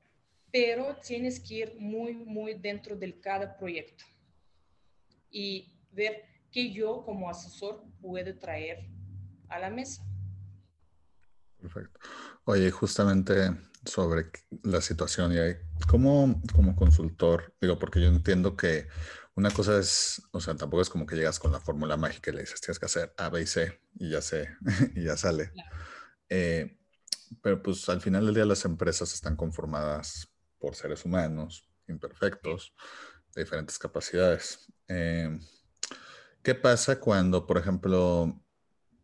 pero 0.52 0.96
tienes 1.06 1.40
que 1.40 1.54
ir 1.56 1.76
muy, 1.80 2.14
muy 2.14 2.54
dentro 2.54 2.96
de 2.96 3.20
cada 3.20 3.58
proyecto 3.58 4.06
y 5.30 5.78
ver 5.92 6.24
qué 6.52 6.72
yo 6.72 7.04
como 7.04 7.30
asesor 7.30 7.84
puedo 8.02 8.38
traer 8.38 8.90
a 9.50 9.60
la 9.60 9.70
mesa. 9.70 10.04
Perfecto. 11.60 12.00
Oye, 12.46 12.72
justamente 12.72 13.52
sobre 13.86 14.28
la 14.64 14.82
situación 14.82 15.34
y 15.34 15.38
¿cómo 15.88 16.42
como 16.54 16.76
consultor, 16.76 17.54
digo, 17.60 17.78
porque 17.78 18.02
yo 18.02 18.08
entiendo 18.08 18.56
que 18.56 18.88
una 19.36 19.52
cosa 19.52 19.78
es, 19.78 20.22
o 20.32 20.40
sea, 20.40 20.56
tampoco 20.56 20.82
es 20.82 20.90
como 20.90 21.06
que 21.06 21.16
llegas 21.16 21.40
con 21.40 21.52
la 21.52 21.60
fórmula 21.60 21.98
mágica 21.98 22.32
y 22.32 22.36
le 22.36 22.42
dices, 22.42 22.62
tienes 22.62 22.80
que 22.80 22.86
hacer 22.86 23.14
A, 23.18 23.30
B 23.30 23.42
y 23.42 23.46
C 23.46 23.82
y 23.96 24.10
ya 24.10 24.22
sé, 24.22 24.50
y 24.96 25.04
ya 25.04 25.18
sale. 25.18 25.52
Eh, 26.30 26.78
pero 27.42 27.62
pues 27.62 27.88
al 27.90 28.02
final 28.02 28.26
del 28.26 28.36
día 28.36 28.46
las 28.46 28.66
empresas 28.66 29.14
están 29.14 29.36
conformadas 29.36 30.30
por 30.58 30.76
seres 30.76 31.04
humanos, 31.06 31.70
imperfectos, 31.88 32.74
de 33.34 33.44
diferentes 33.44 33.78
capacidades. 33.78 34.72
Eh, 34.88 35.38
¿Qué 36.42 36.56
pasa 36.56 37.00
cuando, 37.00 37.46
por 37.46 37.58
ejemplo, 37.58 38.42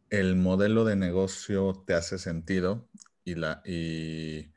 el 0.10 0.36
modelo 0.36 0.86
de 0.86 0.96
negocio 0.96 1.84
te 1.86 1.94
hace 1.94 2.18
sentido 2.18 2.90
y, 3.24 3.36
la, 3.36 3.62
y 3.66 4.54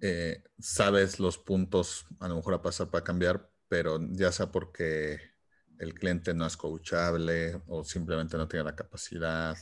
eh, 0.00 0.42
sabes 0.58 1.20
los 1.20 1.36
puntos 1.38 2.06
a 2.20 2.28
lo 2.28 2.36
mejor 2.36 2.54
a 2.54 2.62
pasar 2.62 2.90
para 2.90 3.04
cambiar, 3.04 3.50
pero 3.68 3.98
ya 4.12 4.32
sea 4.32 4.50
porque 4.50 5.20
el 5.78 5.94
cliente 5.94 6.34
no 6.34 6.46
es 6.46 6.56
coachable 6.56 7.60
o 7.66 7.84
simplemente 7.84 8.36
no 8.36 8.48
tiene 8.48 8.64
la 8.64 8.76
capacidad 8.76 9.56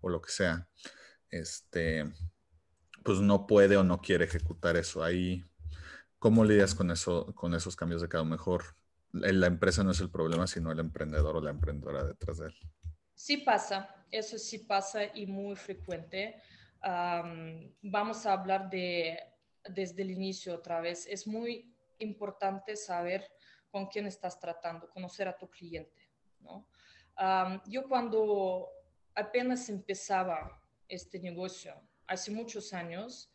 o 0.00 0.08
lo 0.08 0.20
que 0.20 0.32
sea, 0.32 0.68
este, 1.30 2.12
pues 3.04 3.20
no 3.20 3.46
puede 3.46 3.76
o 3.76 3.84
no 3.84 4.00
quiere 4.00 4.24
ejecutar 4.24 4.76
eso 4.76 5.02
ahí. 5.02 5.44
¿Cómo 6.18 6.44
lidias 6.44 6.74
con 6.74 6.90
eso, 6.90 7.34
con 7.34 7.54
esos 7.54 7.76
cambios 7.76 8.02
de 8.02 8.08
cada 8.08 8.24
mejor? 8.24 8.76
La 9.12 9.46
empresa 9.46 9.84
no 9.84 9.90
es 9.90 10.00
el 10.00 10.10
problema, 10.10 10.46
sino 10.46 10.72
el 10.72 10.78
emprendedor 10.78 11.36
o 11.36 11.40
la 11.40 11.50
emprendedora 11.50 12.04
detrás 12.04 12.38
de 12.38 12.46
él. 12.46 12.54
Sí 13.14 13.38
pasa, 13.38 14.06
eso 14.10 14.38
sí 14.38 14.58
pasa 14.58 15.04
y 15.14 15.26
muy 15.26 15.56
frecuente. 15.56 16.42
vamos 17.82 18.26
a 18.26 18.32
hablar 18.32 18.70
de 18.70 19.18
desde 19.68 20.02
el 20.02 20.10
inicio 20.10 20.54
otra 20.54 20.80
vez. 20.80 21.06
Es 21.06 21.26
muy 21.26 21.72
importante 21.98 22.76
saber 22.76 23.28
con 23.72 23.86
quién 23.86 24.06
estás 24.06 24.38
tratando, 24.38 24.88
conocer 24.90 25.26
a 25.26 25.36
tu 25.36 25.48
cliente. 25.48 26.10
yo 27.66 27.88
cuando 27.88 28.68
apenas 29.14 29.68
empezaba 29.68 30.62
este 30.86 31.18
negocio, 31.18 31.74
hace 32.06 32.30
muchos 32.30 32.72
años, 32.74 33.32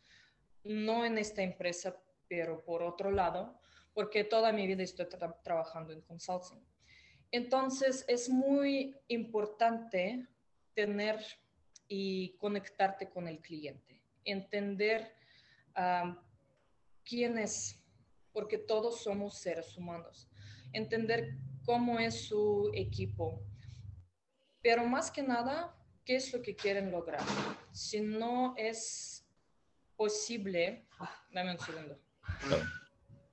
no 0.62 1.04
en 1.04 1.18
esta 1.18 1.42
empresa, 1.42 2.00
pero 2.28 2.64
por 2.64 2.82
otro 2.82 3.10
lado, 3.10 3.60
porque 3.92 4.22
toda 4.22 4.52
mi 4.52 4.66
vida 4.66 4.84
estoy 4.84 5.08
trabajando 5.42 5.92
en 5.92 6.02
consulting. 6.02 6.64
Entonces, 7.32 8.04
es 8.06 8.28
muy 8.28 8.96
importante 9.08 10.26
tener 10.72 11.18
y 11.88 12.36
conectarte 12.36 13.10
con 13.10 13.26
el 13.26 13.40
cliente. 13.40 14.00
entender 14.24 15.14
quién 17.04 17.38
es, 17.38 17.82
porque 18.32 18.58
todos 18.58 19.02
somos 19.02 19.38
seres 19.38 19.76
humanos, 19.76 20.28
entender 20.72 21.36
cómo 21.64 21.98
es 21.98 22.26
su 22.26 22.70
equipo, 22.74 23.42
pero 24.62 24.84
más 24.84 25.10
que 25.10 25.22
nada, 25.22 25.76
qué 26.04 26.16
es 26.16 26.32
lo 26.32 26.42
que 26.42 26.56
quieren 26.56 26.90
lograr. 26.90 27.20
Si 27.72 28.00
no 28.00 28.54
es 28.56 29.26
posible, 29.96 30.86
dame 31.30 31.52
un 31.52 31.58
segundo. 31.58 32.00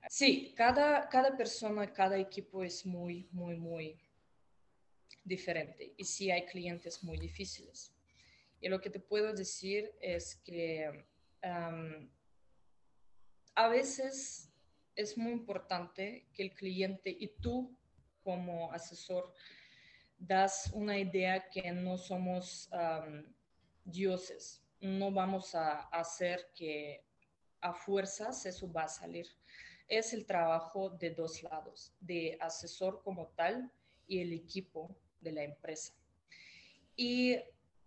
Sí, 0.08 0.54
cada, 0.56 1.08
cada 1.08 1.36
persona, 1.36 1.92
cada 1.92 2.18
equipo 2.18 2.62
es 2.62 2.86
muy, 2.86 3.28
muy, 3.32 3.56
muy 3.56 4.00
diferente 5.24 5.94
y 5.96 6.04
sí 6.04 6.30
hay 6.30 6.46
clientes 6.46 7.02
muy 7.02 7.18
difíciles. 7.18 7.92
Y 8.60 8.68
lo 8.68 8.80
que 8.80 8.90
te 8.90 9.00
puedo 9.00 9.32
decir 9.32 9.92
es 10.00 10.36
que 10.36 11.06
a 13.54 13.68
veces 13.68 14.45
es 14.96 15.16
muy 15.16 15.30
importante 15.30 16.26
que 16.32 16.42
el 16.42 16.54
cliente 16.54 17.14
y 17.16 17.28
tú 17.28 17.76
como 18.24 18.72
asesor 18.72 19.32
das 20.18 20.70
una 20.72 20.98
idea 20.98 21.48
que 21.50 21.70
no 21.70 21.98
somos 21.98 22.68
dioses. 23.84 24.62
No 24.80 25.12
vamos 25.12 25.54
a 25.54 25.82
hacer 25.88 26.50
que 26.54 27.04
a 27.60 27.72
fuerzas 27.72 28.44
eso 28.46 28.72
va 28.72 28.84
a 28.84 28.88
salir. 28.88 29.26
Es 29.86 30.12
el 30.12 30.26
trabajo 30.26 30.90
de 30.90 31.10
dos 31.10 31.42
lados, 31.42 31.92
de 32.00 32.36
asesor 32.40 33.02
como 33.02 33.28
tal 33.28 33.70
y 34.08 34.20
el 34.20 34.32
equipo 34.32 34.96
de 35.20 35.32
la 35.32 35.42
empresa. 35.44 35.94
Y 36.96 37.36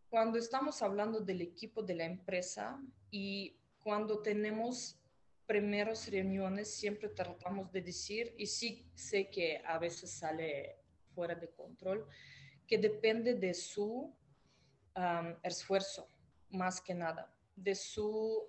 cuando 0.09 0.37
estamos 0.37 0.81
hablando 0.81 1.19
del 1.19 1.41
equipo 1.41 1.81
de 1.83 1.95
la 1.95 2.05
empresa 2.05 2.79
y 3.11 3.57
cuando 3.79 4.21
tenemos 4.21 4.98
primeras 5.49 6.07
reuniones, 6.11 6.75
siempre 6.75 7.09
tratamos 7.09 7.71
de 7.71 7.81
decir, 7.81 8.35
y 8.37 8.45
sí 8.45 8.87
sé 8.93 9.31
que 9.31 9.59
a 9.65 9.79
veces 9.79 10.11
sale 10.11 10.77
fuera 11.15 11.33
de 11.33 11.49
control, 11.49 12.07
que 12.67 12.77
depende 12.77 13.33
de 13.33 13.55
su 13.55 14.15
esfuerzo, 15.41 16.07
más 16.51 16.79
que 16.79 16.93
nada, 16.93 17.35
de, 17.55 17.73
su, 17.73 18.47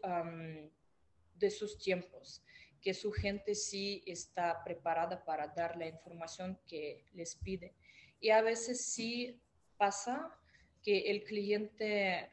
de 1.36 1.50
sus 1.50 1.78
tiempos, 1.78 2.44
que 2.82 2.92
su 2.92 3.10
gente 3.12 3.54
sí 3.54 4.02
está 4.04 4.62
preparada 4.62 5.24
para 5.24 5.48
dar 5.48 5.78
la 5.78 5.86
información 5.86 6.60
que 6.66 7.06
les 7.14 7.34
pide. 7.34 7.74
Y 8.20 8.28
a 8.28 8.42
veces 8.42 8.84
sí 8.84 9.40
pasa 9.78 10.38
que 10.82 11.10
el 11.10 11.24
cliente 11.24 12.30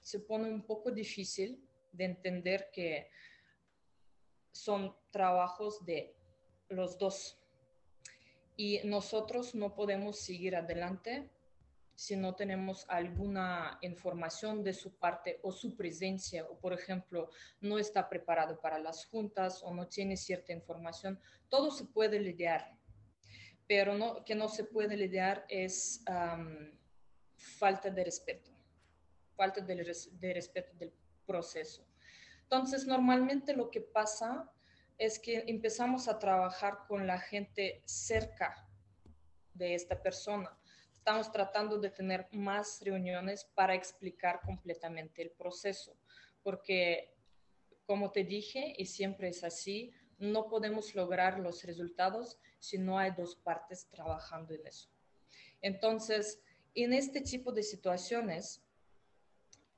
se 0.00 0.20
pone 0.20 0.48
un 0.48 0.62
poco 0.62 0.90
difícil 0.90 1.62
de 1.92 2.04
entender 2.06 2.70
que 2.72 3.10
son 4.52 4.94
trabajos 5.10 5.84
de 5.84 6.14
los 6.68 6.98
dos. 6.98 7.38
Y 8.56 8.80
nosotros 8.84 9.54
no 9.54 9.74
podemos 9.74 10.18
seguir 10.20 10.54
adelante 10.56 11.30
si 11.94 12.16
no 12.16 12.34
tenemos 12.34 12.84
alguna 12.88 13.78
información 13.82 14.64
de 14.64 14.72
su 14.72 14.92
parte 14.94 15.40
o 15.42 15.52
su 15.52 15.76
presencia, 15.76 16.44
o 16.44 16.58
por 16.58 16.72
ejemplo, 16.72 17.30
no 17.60 17.78
está 17.78 18.08
preparado 18.08 18.60
para 18.60 18.78
las 18.78 19.06
juntas 19.06 19.62
o 19.62 19.72
no 19.74 19.86
tiene 19.88 20.16
cierta 20.16 20.52
información. 20.52 21.20
Todo 21.48 21.70
se 21.70 21.84
puede 21.84 22.18
lidiar, 22.18 22.76
pero 23.66 23.96
no, 23.96 24.24
que 24.24 24.34
no 24.34 24.48
se 24.48 24.64
puede 24.64 24.96
lidiar 24.96 25.44
es 25.48 26.02
falta 27.36 27.90
de 27.90 28.04
respeto, 28.04 28.50
falta 29.36 29.60
de, 29.60 30.32
respeto 30.34 30.76
del 30.76 30.92
proceso. 31.26 31.84
Entonces, 32.52 32.86
normalmente 32.86 33.54
lo 33.54 33.70
que 33.70 33.80
pasa 33.80 34.52
es 34.98 35.18
que 35.18 35.42
empezamos 35.46 36.06
a 36.06 36.18
trabajar 36.18 36.80
con 36.86 37.06
la 37.06 37.18
gente 37.18 37.82
cerca 37.86 38.68
de 39.54 39.74
esta 39.74 40.02
persona. 40.02 40.54
Estamos 40.92 41.32
tratando 41.32 41.78
de 41.78 41.88
tener 41.88 42.28
más 42.32 42.82
reuniones 42.82 43.46
para 43.54 43.74
explicar 43.74 44.42
completamente 44.44 45.22
el 45.22 45.30
proceso, 45.30 45.96
porque 46.42 47.16
como 47.86 48.12
te 48.12 48.22
dije, 48.22 48.74
y 48.76 48.84
siempre 48.84 49.30
es 49.30 49.44
así, 49.44 49.90
no 50.18 50.50
podemos 50.50 50.94
lograr 50.94 51.40
los 51.40 51.64
resultados 51.64 52.38
si 52.58 52.76
no 52.76 52.98
hay 52.98 53.12
dos 53.12 53.34
partes 53.34 53.88
trabajando 53.88 54.52
en 54.52 54.66
eso. 54.66 54.90
Entonces, 55.62 56.42
en 56.74 56.92
este 56.92 57.22
tipo 57.22 57.50
de 57.50 57.62
situaciones, 57.62 58.62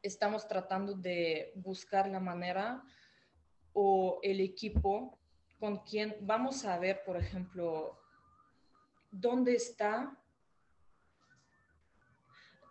estamos 0.05 0.47
tratando 0.47 0.93
de 0.93 1.51
buscar 1.57 2.09
la 2.09 2.21
manera 2.21 2.85
o 3.73 4.21
el 4.23 4.41
equipo 4.41 5.19
con 5.59 5.79
quien 5.79 6.15
vamos 6.21 6.65
a 6.67 6.79
ver, 6.79 7.03
por 7.05 7.17
ejemplo, 7.17 7.99
dónde 9.11 9.55
está, 9.55 10.15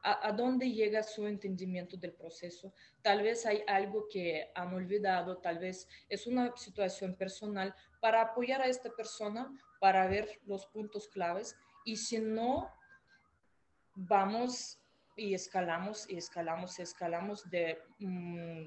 a, 0.03 0.31
dónde 0.31 0.69
llega 0.69 1.01
su 1.01 1.25
entendimiento 1.25 1.97
del 1.97 2.13
proceso. 2.13 2.71
Tal 3.01 3.23
vez 3.23 3.45
hay 3.47 3.63
algo 3.67 4.07
que 4.07 4.51
han 4.53 4.73
olvidado, 4.73 5.37
tal 5.37 5.57
vez 5.57 5.87
es 6.09 6.27
una 6.27 6.55
situación 6.55 7.15
personal 7.15 7.73
para 7.99 8.21
apoyar 8.21 8.61
a 8.61 8.67
esta 8.67 8.91
persona, 8.91 9.51
para 9.79 10.05
ver 10.07 10.39
los 10.45 10.67
puntos 10.67 11.07
claves 11.07 11.55
y 11.83 11.97
si 11.97 12.19
no 12.19 12.69
vamos 13.95 14.82
y 15.15 15.33
escalamos 15.33 16.09
y 16.09 16.17
escalamos 16.17 16.79
y 16.79 16.81
escalamos 16.81 17.49
de, 17.49 17.79
mm, 17.99 18.65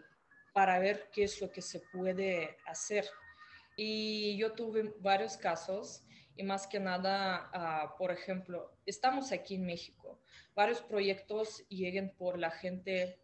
para 0.53 0.79
ver 0.79 1.09
qué 1.13 1.25
es 1.25 1.41
lo 1.41 1.51
que 1.51 1.63
se 1.63 1.81
puede 1.93 2.57
hacer. 2.67 3.07
Y 3.77 4.37
yo 4.39 4.53
tuve 4.53 4.95
varios 5.01 5.37
casos 5.37 6.03
y 6.37 6.43
más 6.43 6.67
que 6.67 6.79
nada, 6.79 7.51
ah, 7.53 7.95
por 7.99 8.11
ejemplo, 8.11 8.73
estamos 8.85 9.33
aquí 9.33 9.57
en 9.57 9.67
México, 9.67 10.21
varios 10.55 10.83
proyectos 10.83 11.67
lleguen 11.69 12.15
por 12.17 12.39
la 12.39 12.51
gente 12.51 13.19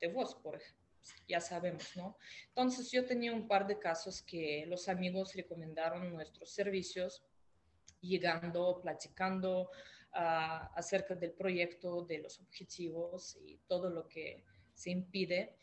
de 0.00 0.08
voz, 0.08 0.34
por 0.34 0.56
ejemplo, 0.56 0.86
ya 1.28 1.40
sabemos, 1.40 1.96
¿no? 1.96 2.16
Entonces 2.48 2.90
yo 2.90 3.06
tenía 3.06 3.32
un 3.32 3.48
par 3.48 3.66
de 3.66 3.78
casos 3.78 4.22
que 4.22 4.64
los 4.66 4.88
amigos 4.88 5.34
recomendaron 5.34 6.12
nuestros 6.12 6.50
servicios, 6.50 7.22
llegando, 8.00 8.80
platicando, 8.82 9.70
acerca 10.12 11.14
del 11.14 11.32
proyecto, 11.32 12.02
de 12.04 12.18
los 12.18 12.40
objetivos 12.40 13.36
y 13.44 13.58
todo 13.68 13.90
lo 13.90 14.08
que 14.08 14.44
se 14.74 14.90
impide. 14.90 15.56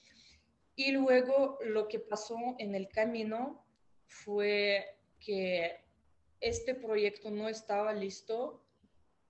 Y 0.75 0.91
luego 0.91 1.57
lo 1.65 1.88
que 1.88 1.99
pasó 1.99 2.38
en 2.60 2.75
el 2.75 2.88
camino 2.88 3.65
fue 4.05 4.99
que 5.19 5.83
este 6.39 6.75
proyecto 6.75 7.31
no 7.31 7.49
estaba 7.49 7.93
listo 7.93 8.63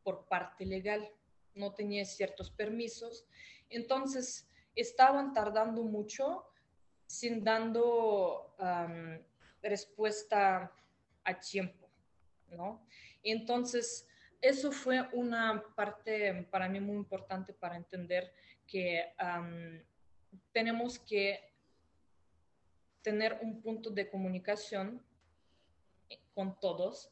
por 0.03 0.25
parte 0.27 0.65
legal, 0.65 1.09
no 1.55 1.73
tenía 1.73 2.05
ciertos 2.05 2.51
permisos, 2.51 3.25
entonces 3.69 4.47
estaban 4.75 5.33
tardando 5.33 5.83
mucho 5.83 6.45
sin 7.07 7.43
dando 7.43 8.55
respuesta 9.61 10.71
a 11.23 11.39
tiempo, 11.39 11.89
¿no? 12.49 12.85
Entonces, 13.23 14.07
eso 14.41 14.71
fue 14.71 15.07
una 15.13 15.63
parte 15.75 16.47
para 16.51 16.69
mí 16.69 16.79
muy 16.79 16.95
importante 16.95 17.53
para 17.53 17.75
entender 17.75 18.31
que 18.65 19.13
tenemos 20.51 20.99
que 20.99 21.39
tener 23.01 23.39
un 23.41 23.61
punto 23.61 23.89
de 23.89 24.09
comunicación 24.09 25.01
con 26.33 26.59
todos 26.59 27.09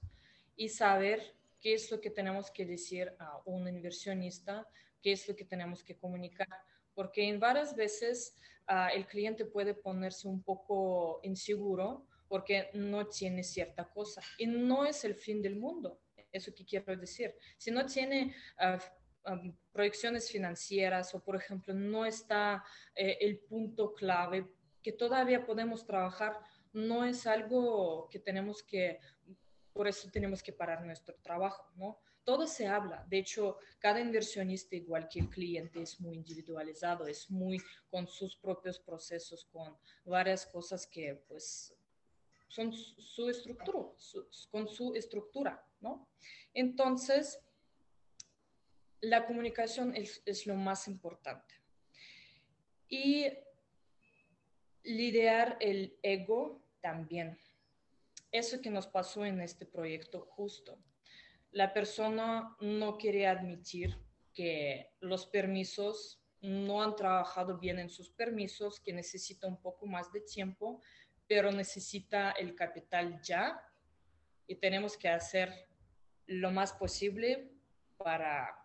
y 0.56 0.70
saber 0.70 1.36
qué 1.60 1.74
es 1.74 1.90
lo 1.90 2.00
que 2.00 2.10
tenemos 2.10 2.52
que 2.52 2.66
decir 2.66 3.14
a 3.18 3.42
un 3.46 3.68
inversionista, 3.68 4.68
qué 5.02 5.14
es 5.14 5.28
lo 5.28 5.36
que 5.36 5.46
tenemos 5.46 5.84
que 5.84 5.98
comunicar, 5.98 6.50
porque 6.94 7.28
en 7.28 7.40
varias 7.40 7.76
veces 7.76 8.36
ah, 8.68 8.90
el 8.94 9.08
cliente 9.08 9.46
puede 9.46 9.74
ponerse 9.74 10.28
un 10.28 10.44
poco 10.44 11.20
inseguro 11.24 12.06
porque 12.28 12.70
no 12.74 13.08
tiene 13.08 13.44
cierta 13.44 13.86
cosa 13.86 14.22
y 14.38 14.48
no 14.48 14.86
es 14.86 15.04
el 15.06 15.16
fin 15.16 15.42
del 15.42 15.56
mundo 15.56 16.00
eso 16.36 16.54
que 16.54 16.66
quiero 16.66 16.96
decir. 16.98 17.34
Si 17.58 17.72
no 17.72 17.86
tiene 17.86 18.36
ah, 18.58 18.80
proyecciones 19.72 20.30
financieras 20.32 21.14
o, 21.16 21.24
por 21.24 21.36
ejemplo, 21.36 21.74
no 21.74 22.06
está 22.06 22.64
eh, 22.96 23.18
el 23.22 23.40
punto 23.40 23.94
clave 23.94 24.48
que 24.82 24.92
todavía 24.92 25.46
podemos 25.46 25.86
trabajar, 25.86 26.40
no 26.74 27.06
es 27.06 27.26
algo 27.26 28.08
que 28.10 28.20
tenemos 28.20 28.62
que, 28.62 29.00
por 29.74 29.88
eso 29.88 30.10
tenemos 30.12 30.44
que 30.44 30.54
parar 30.54 30.86
nuestro 30.86 31.16
trabajo, 31.22 31.72
¿no? 31.76 32.00
Todo 32.24 32.48
se 32.48 32.68
habla. 32.68 33.06
De 33.08 33.20
hecho, 33.20 33.58
cada 33.80 34.00
inversionista, 34.00 34.76
igual 34.76 35.08
que 35.08 35.20
el 35.20 35.30
cliente, 35.30 35.82
es 35.82 36.00
muy 36.00 36.16
individualizado, 36.16 37.08
es 37.08 37.30
muy 37.30 37.62
con 37.90 38.08
sus 38.08 38.36
propios 38.36 38.80
procesos, 38.80 39.46
con 39.52 39.78
varias 40.06 40.46
cosas 40.48 40.88
que, 40.88 41.24
pues, 41.28 41.75
son 42.48 42.74
su 42.74 43.30
estructura, 43.30 43.90
con 44.52 44.68
su 44.68 44.94
estructura, 44.96 45.66
¿no? 45.82 46.08
Entonces, 46.54 47.40
la 49.02 49.26
comunicación 49.26 49.94
es, 49.96 50.48
lo 50.48 50.56
más 50.56 50.88
importante. 50.88 51.56
Y 52.88 53.28
lidiar 54.84 55.58
el 55.60 55.98
ego 56.02 56.62
también. 56.82 57.38
Eso 58.32 58.62
que 58.62 58.70
nos 58.70 58.88
pasó 58.88 59.26
en 59.26 59.42
este 59.42 59.66
proyecto 59.66 60.28
justo. 60.32 60.78
La 61.52 61.74
persona 61.74 62.56
no 62.60 62.98
quiere 62.98 63.28
admitir 63.28 63.98
que 64.34 64.92
los 65.00 65.26
permisos 65.26 66.22
no 66.42 66.84
han 66.84 66.96
trabajado 66.96 67.58
bien 67.58 67.80
en 67.80 67.90
sus 67.90 68.10
permisos, 68.10 68.80
que 68.80 68.94
necesita 68.94 69.48
un 69.48 69.60
poco 69.62 69.88
más 69.88 70.12
de 70.12 70.22
tiempo, 70.22 70.82
pero 71.28 71.52
necesita 71.52 72.32
el 72.32 72.56
capital 72.56 73.22
ya 73.22 73.62
y 74.48 74.56
tenemos 74.56 74.98
que 74.98 75.10
hacer 75.10 75.68
lo 76.28 76.52
más 76.52 76.74
posible 76.74 77.52
para 77.98 78.64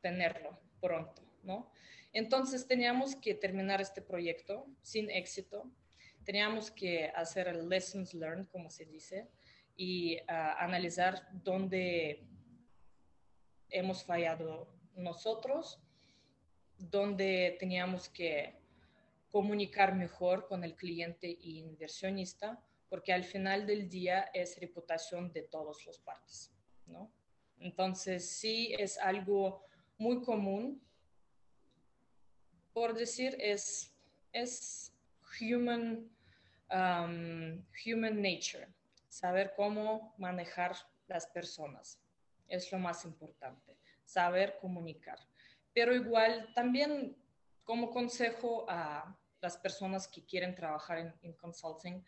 tenerlo 0.00 0.58
pronto, 0.80 1.22
¿no? 1.42 1.70
Entonces 2.12 2.66
teníamos 2.66 3.14
que 3.16 3.34
terminar 3.34 3.80
este 3.80 4.00
proyecto 4.00 4.66
sin 4.82 5.10
éxito, 5.10 5.70
teníamos 6.24 6.70
que 6.70 7.08
hacer 7.14 7.48
el 7.48 7.68
lessons 7.68 8.14
learned, 8.14 8.46
como 8.48 8.70
se 8.70 8.84
dice, 8.84 9.28
y 9.76 10.18
ah, 10.28 10.56
analizar 10.58 11.28
dónde 11.32 12.26
hemos 13.68 14.04
fallado 14.04 14.68
nosotros, 14.94 15.78
dónde 16.78 17.56
teníamos 17.58 18.08
que 18.08 18.58
comunicar 19.36 19.94
mejor 19.94 20.46
con 20.48 20.64
el 20.64 20.74
cliente 20.74 21.26
e 21.26 21.50
inversionista, 21.66 22.58
porque 22.88 23.12
al 23.12 23.22
final 23.22 23.66
del 23.66 23.86
día 23.86 24.30
es 24.32 24.58
reputación 24.58 25.30
de 25.30 25.42
todas 25.42 25.84
las 25.84 25.98
partes, 25.98 26.50
¿no? 26.86 27.12
Entonces, 27.58 28.26
sí 28.26 28.74
es 28.78 28.96
algo 28.96 29.62
muy 29.98 30.22
común. 30.22 30.80
Por 32.72 32.94
decir, 32.94 33.36
es, 33.38 33.94
es 34.32 34.94
human, 35.38 36.10
um, 36.70 37.62
human 37.84 38.22
nature, 38.22 38.66
saber 39.10 39.52
cómo 39.54 40.14
manejar 40.16 40.74
las 41.08 41.26
personas. 41.26 42.00
Es 42.48 42.72
lo 42.72 42.78
más 42.78 43.04
importante, 43.04 43.76
saber 44.02 44.56
comunicar. 44.62 45.18
Pero 45.74 45.94
igual, 45.94 46.54
también 46.54 47.14
como 47.64 47.90
consejo 47.90 48.64
a 48.66 49.14
las 49.40 49.56
personas 49.56 50.08
que 50.08 50.24
quieren 50.24 50.54
trabajar 50.54 51.14
en, 51.22 51.32
consulting, 51.34 52.04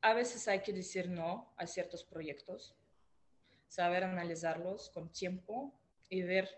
a 0.00 0.14
veces 0.14 0.46
hay 0.48 0.60
que 0.62 0.72
decir 0.72 1.08
no 1.08 1.52
a 1.56 1.66
ciertos 1.66 2.04
proyectos, 2.04 2.74
saber 3.66 4.04
analizarlos 4.04 4.90
con 4.90 5.12
tiempo 5.12 5.74
y 6.08 6.22
ver, 6.22 6.48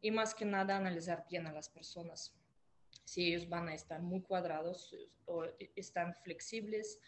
y 0.00 0.10
más 0.10 0.34
que 0.34 0.44
nada 0.44 0.76
analizar 0.76 1.24
bien 1.28 1.46
a 1.46 1.52
las 1.52 1.68
personas. 1.68 2.34
Si 3.04 3.28
ellos 3.32 3.48
van 3.48 3.68
a 3.68 3.74
estar 3.74 4.02
muy 4.02 4.20
cuadrados 4.20 4.94
o 5.26 5.44
están 5.76 6.14
flexibles, 6.14 6.98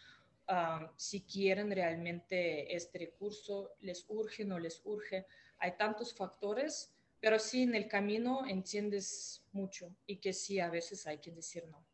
si 0.95 1.21
quieren 1.21 1.71
realmente 1.71 2.73
este 2.75 2.99
recurso, 2.99 3.75
les 3.81 4.05
urge, 4.07 4.45
no 4.45 4.59
les 4.59 4.81
urge. 4.85 5.25
Hay 5.57 5.75
tantos 5.77 6.13
factores, 6.13 6.94
pero 7.19 7.39
sí 7.39 7.63
en 7.63 7.75
el 7.75 7.87
camino 7.87 8.45
entiendes 8.47 9.43
mucho 9.51 9.95
y 10.05 10.17
que 10.17 10.33
sí, 10.33 10.59
a 10.59 10.69
veces 10.69 11.07
hay 11.07 11.19
que 11.19 11.31
decir 11.31 11.65
no. 11.69 11.85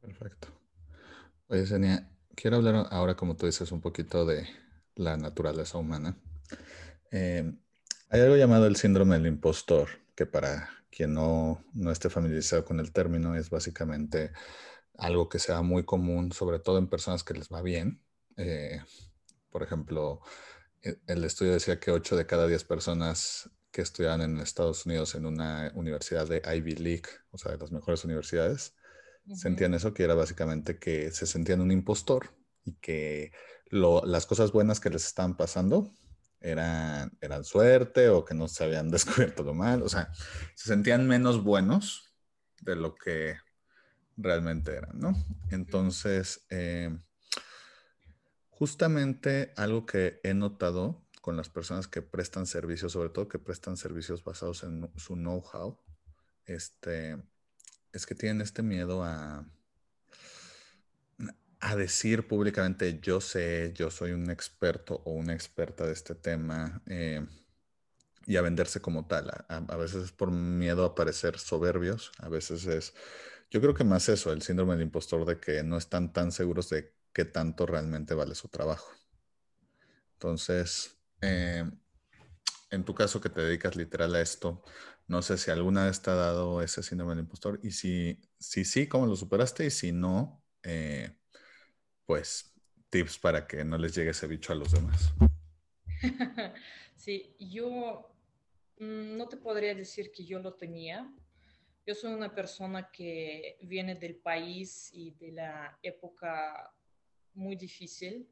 Perfecto. 0.00 0.48
Oye, 1.48 1.66
Senia, 1.66 2.10
quiero 2.34 2.56
hablar 2.56 2.86
ahora, 2.90 3.14
como 3.14 3.36
tú 3.36 3.46
dices, 3.46 3.70
un 3.72 3.80
poquito 3.80 4.24
de 4.24 4.48
la 4.94 5.16
naturaleza 5.16 5.78
humana. 5.78 6.16
Eh, 7.10 7.52
hay 8.08 8.20
algo 8.20 8.36
llamado 8.36 8.66
el 8.66 8.76
síndrome 8.76 9.16
del 9.16 9.26
impostor, 9.26 9.88
que 10.14 10.26
para 10.26 10.68
quien 10.90 11.14
no, 11.14 11.64
no 11.72 11.90
esté 11.90 12.10
familiarizado 12.10 12.64
con 12.64 12.80
el 12.80 12.92
término 12.92 13.34
es 13.34 13.48
básicamente 13.48 14.32
algo 14.98 15.28
que 15.28 15.38
sea 15.38 15.62
muy 15.62 15.84
común, 15.84 16.32
sobre 16.32 16.58
todo 16.58 16.78
en 16.78 16.88
personas 16.88 17.24
que 17.24 17.34
les 17.34 17.48
va 17.48 17.62
bien. 17.62 18.02
Eh, 18.36 18.80
por 19.50 19.62
ejemplo, 19.62 20.20
e, 20.82 20.98
el 21.06 21.24
estudio 21.24 21.52
decía 21.52 21.80
que 21.80 21.90
8 21.90 22.16
de 22.16 22.26
cada 22.26 22.46
10 22.46 22.64
personas 22.64 23.50
que 23.72 23.82
estudiaban 23.82 24.20
en 24.20 24.38
Estados 24.38 24.86
Unidos 24.86 25.14
en 25.14 25.26
una 25.26 25.72
universidad 25.74 26.28
de 26.28 26.42
Ivy 26.44 26.76
League, 26.76 27.08
o 27.30 27.38
sea, 27.38 27.52
de 27.52 27.58
las 27.58 27.72
mejores 27.72 28.04
universidades, 28.04 28.74
sentían 29.34 29.72
eso, 29.72 29.94
que 29.94 30.04
era 30.04 30.14
básicamente 30.14 30.78
que 30.78 31.10
se 31.10 31.26
sentían 31.26 31.60
un 31.60 31.72
impostor 31.72 32.34
y 32.64 32.74
que 32.74 33.32
las 33.70 34.26
cosas 34.26 34.52
buenas 34.52 34.78
que 34.78 34.90
les 34.90 35.06
estaban 35.06 35.36
pasando 35.36 35.94
eran, 36.40 37.16
eran 37.20 37.44
suerte 37.44 38.10
o 38.10 38.24
que 38.24 38.34
no 38.34 38.46
se 38.46 38.64
habían 38.64 38.90
descubierto 38.90 39.42
lo 39.42 39.54
mal, 39.54 39.82
o 39.82 39.88
sea, 39.88 40.12
se 40.54 40.68
sentían 40.68 41.08
menos 41.08 41.42
buenos 41.42 42.12
de 42.60 42.76
lo 42.76 42.94
que 42.94 43.36
realmente 44.18 44.76
eran, 44.76 44.98
¿no? 44.98 45.14
Entonces, 45.50 46.44
eh, 46.50 46.94
justamente 48.50 49.52
algo 49.56 49.86
que 49.86 50.20
he 50.22 50.34
notado 50.34 51.01
con 51.22 51.36
las 51.36 51.48
personas 51.48 51.86
que 51.86 52.02
prestan 52.02 52.46
servicios, 52.46 52.92
sobre 52.92 53.08
todo 53.08 53.28
que 53.28 53.38
prestan 53.38 53.76
servicios 53.76 54.24
basados 54.24 54.64
en 54.64 54.90
su 54.96 55.14
know-how, 55.14 55.78
este, 56.46 57.16
es 57.92 58.06
que 58.06 58.16
tienen 58.16 58.40
este 58.40 58.62
miedo 58.64 59.04
a, 59.04 59.46
a 61.60 61.76
decir 61.76 62.26
públicamente, 62.26 62.98
yo 63.00 63.20
sé, 63.20 63.72
yo 63.72 63.90
soy 63.92 64.10
un 64.10 64.30
experto 64.30 65.00
o 65.04 65.12
una 65.12 65.32
experta 65.32 65.86
de 65.86 65.92
este 65.92 66.16
tema, 66.16 66.82
eh, 66.86 67.24
y 68.26 68.36
a 68.36 68.42
venderse 68.42 68.80
como 68.80 69.06
tal. 69.06 69.30
A, 69.30 69.58
a, 69.58 69.76
veces 69.76 70.04
es 70.04 70.12
por 70.12 70.32
miedo 70.32 70.84
a 70.84 70.96
parecer 70.96 71.38
soberbios, 71.38 72.10
a 72.18 72.28
veces 72.28 72.66
es, 72.66 72.94
yo 73.48 73.60
creo 73.60 73.74
que 73.74 73.84
más 73.84 74.08
eso, 74.08 74.32
el 74.32 74.42
síndrome 74.42 74.74
del 74.74 74.82
impostor 74.82 75.24
de 75.24 75.38
que 75.38 75.62
no 75.62 75.76
están 75.76 76.12
tan 76.12 76.32
seguros 76.32 76.68
de 76.68 76.92
qué 77.12 77.24
tanto 77.24 77.64
realmente 77.64 78.14
vale 78.14 78.34
su 78.34 78.48
trabajo. 78.48 78.90
Entonces, 80.14 80.96
eh, 81.22 81.64
en 82.70 82.84
tu 82.84 82.94
caso 82.94 83.20
que 83.20 83.28
te 83.28 83.40
dedicas 83.40 83.76
literal 83.76 84.14
a 84.14 84.20
esto, 84.20 84.62
no 85.08 85.22
sé 85.22 85.38
si 85.38 85.50
alguna 85.50 85.86
vez 85.86 86.00
te 86.00 86.10
ha 86.10 86.14
dado 86.14 86.62
ese 86.62 86.82
síndrome 86.82 87.12
del 87.12 87.24
impostor 87.24 87.60
y 87.62 87.70
si, 87.72 88.20
si 88.38 88.64
sí, 88.64 88.86
¿cómo 88.86 89.06
lo 89.06 89.16
superaste? 89.16 89.66
Y 89.66 89.70
si 89.70 89.92
no, 89.92 90.42
eh, 90.62 91.16
pues 92.06 92.52
tips 92.90 93.18
para 93.18 93.46
que 93.46 93.64
no 93.64 93.78
les 93.78 93.94
llegue 93.94 94.10
ese 94.10 94.26
bicho 94.26 94.52
a 94.52 94.56
los 94.56 94.72
demás. 94.72 95.12
Sí, 96.94 97.34
yo 97.40 98.14
mm, 98.78 99.16
no 99.16 99.26
te 99.28 99.36
podría 99.36 99.74
decir 99.74 100.12
que 100.12 100.24
yo 100.24 100.38
lo 100.38 100.54
tenía. 100.54 101.12
Yo 101.84 101.96
soy 101.96 102.12
una 102.12 102.32
persona 102.32 102.92
que 102.92 103.58
viene 103.62 103.96
del 103.96 104.14
país 104.14 104.88
y 104.92 105.10
de 105.10 105.32
la 105.32 105.76
época 105.82 106.72
muy 107.34 107.56
difícil. 107.56 108.28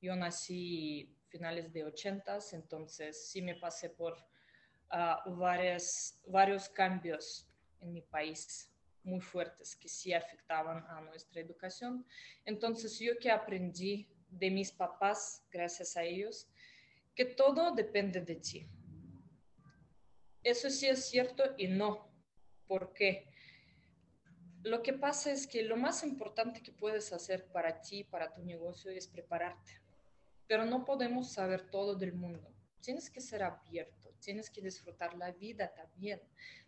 Yo 0.00 0.16
nací 0.16 1.14
finales 1.28 1.72
de 1.72 1.84
80, 1.84 2.38
entonces 2.52 3.28
sí 3.28 3.42
me 3.42 3.54
pasé 3.54 3.90
por 3.90 4.14
uh, 4.92 5.34
varios 5.36 6.68
cambios 6.68 7.48
en 7.80 7.92
mi 7.92 8.02
país 8.02 8.72
muy 9.02 9.20
fuertes 9.20 9.76
que 9.76 9.88
sí 9.88 10.12
afectaban 10.12 10.84
a 10.88 11.00
nuestra 11.00 11.40
educación. 11.40 12.04
Entonces 12.44 12.98
yo 12.98 13.16
que 13.18 13.30
aprendí 13.30 14.08
de 14.28 14.50
mis 14.50 14.72
papás, 14.72 15.44
gracias 15.50 15.96
a 15.96 16.02
ellos, 16.02 16.48
que 17.14 17.24
todo 17.24 17.72
depende 17.74 18.20
de 18.20 18.36
ti. 18.36 18.68
Eso 20.42 20.68
sí 20.70 20.86
es 20.86 21.08
cierto 21.08 21.42
y 21.56 21.68
no. 21.68 22.12
¿Por 22.66 22.92
qué? 22.92 23.28
Lo 24.62 24.82
que 24.82 24.92
pasa 24.92 25.30
es 25.30 25.46
que 25.46 25.62
lo 25.62 25.76
más 25.76 26.02
importante 26.02 26.60
que 26.60 26.72
puedes 26.72 27.12
hacer 27.12 27.46
para 27.52 27.80
ti, 27.80 28.02
para 28.02 28.34
tu 28.34 28.42
negocio, 28.42 28.90
es 28.90 29.06
prepararte 29.06 29.85
pero 30.46 30.64
no 30.64 30.84
podemos 30.84 31.32
saber 31.32 31.68
todo 31.70 31.94
del 31.94 32.12
mundo. 32.12 32.52
Tienes 32.80 33.10
que 33.10 33.20
ser 33.20 33.42
abierto, 33.42 34.14
tienes 34.20 34.50
que 34.50 34.60
disfrutar 34.60 35.14
la 35.14 35.32
vida 35.32 35.72
también. 35.74 36.20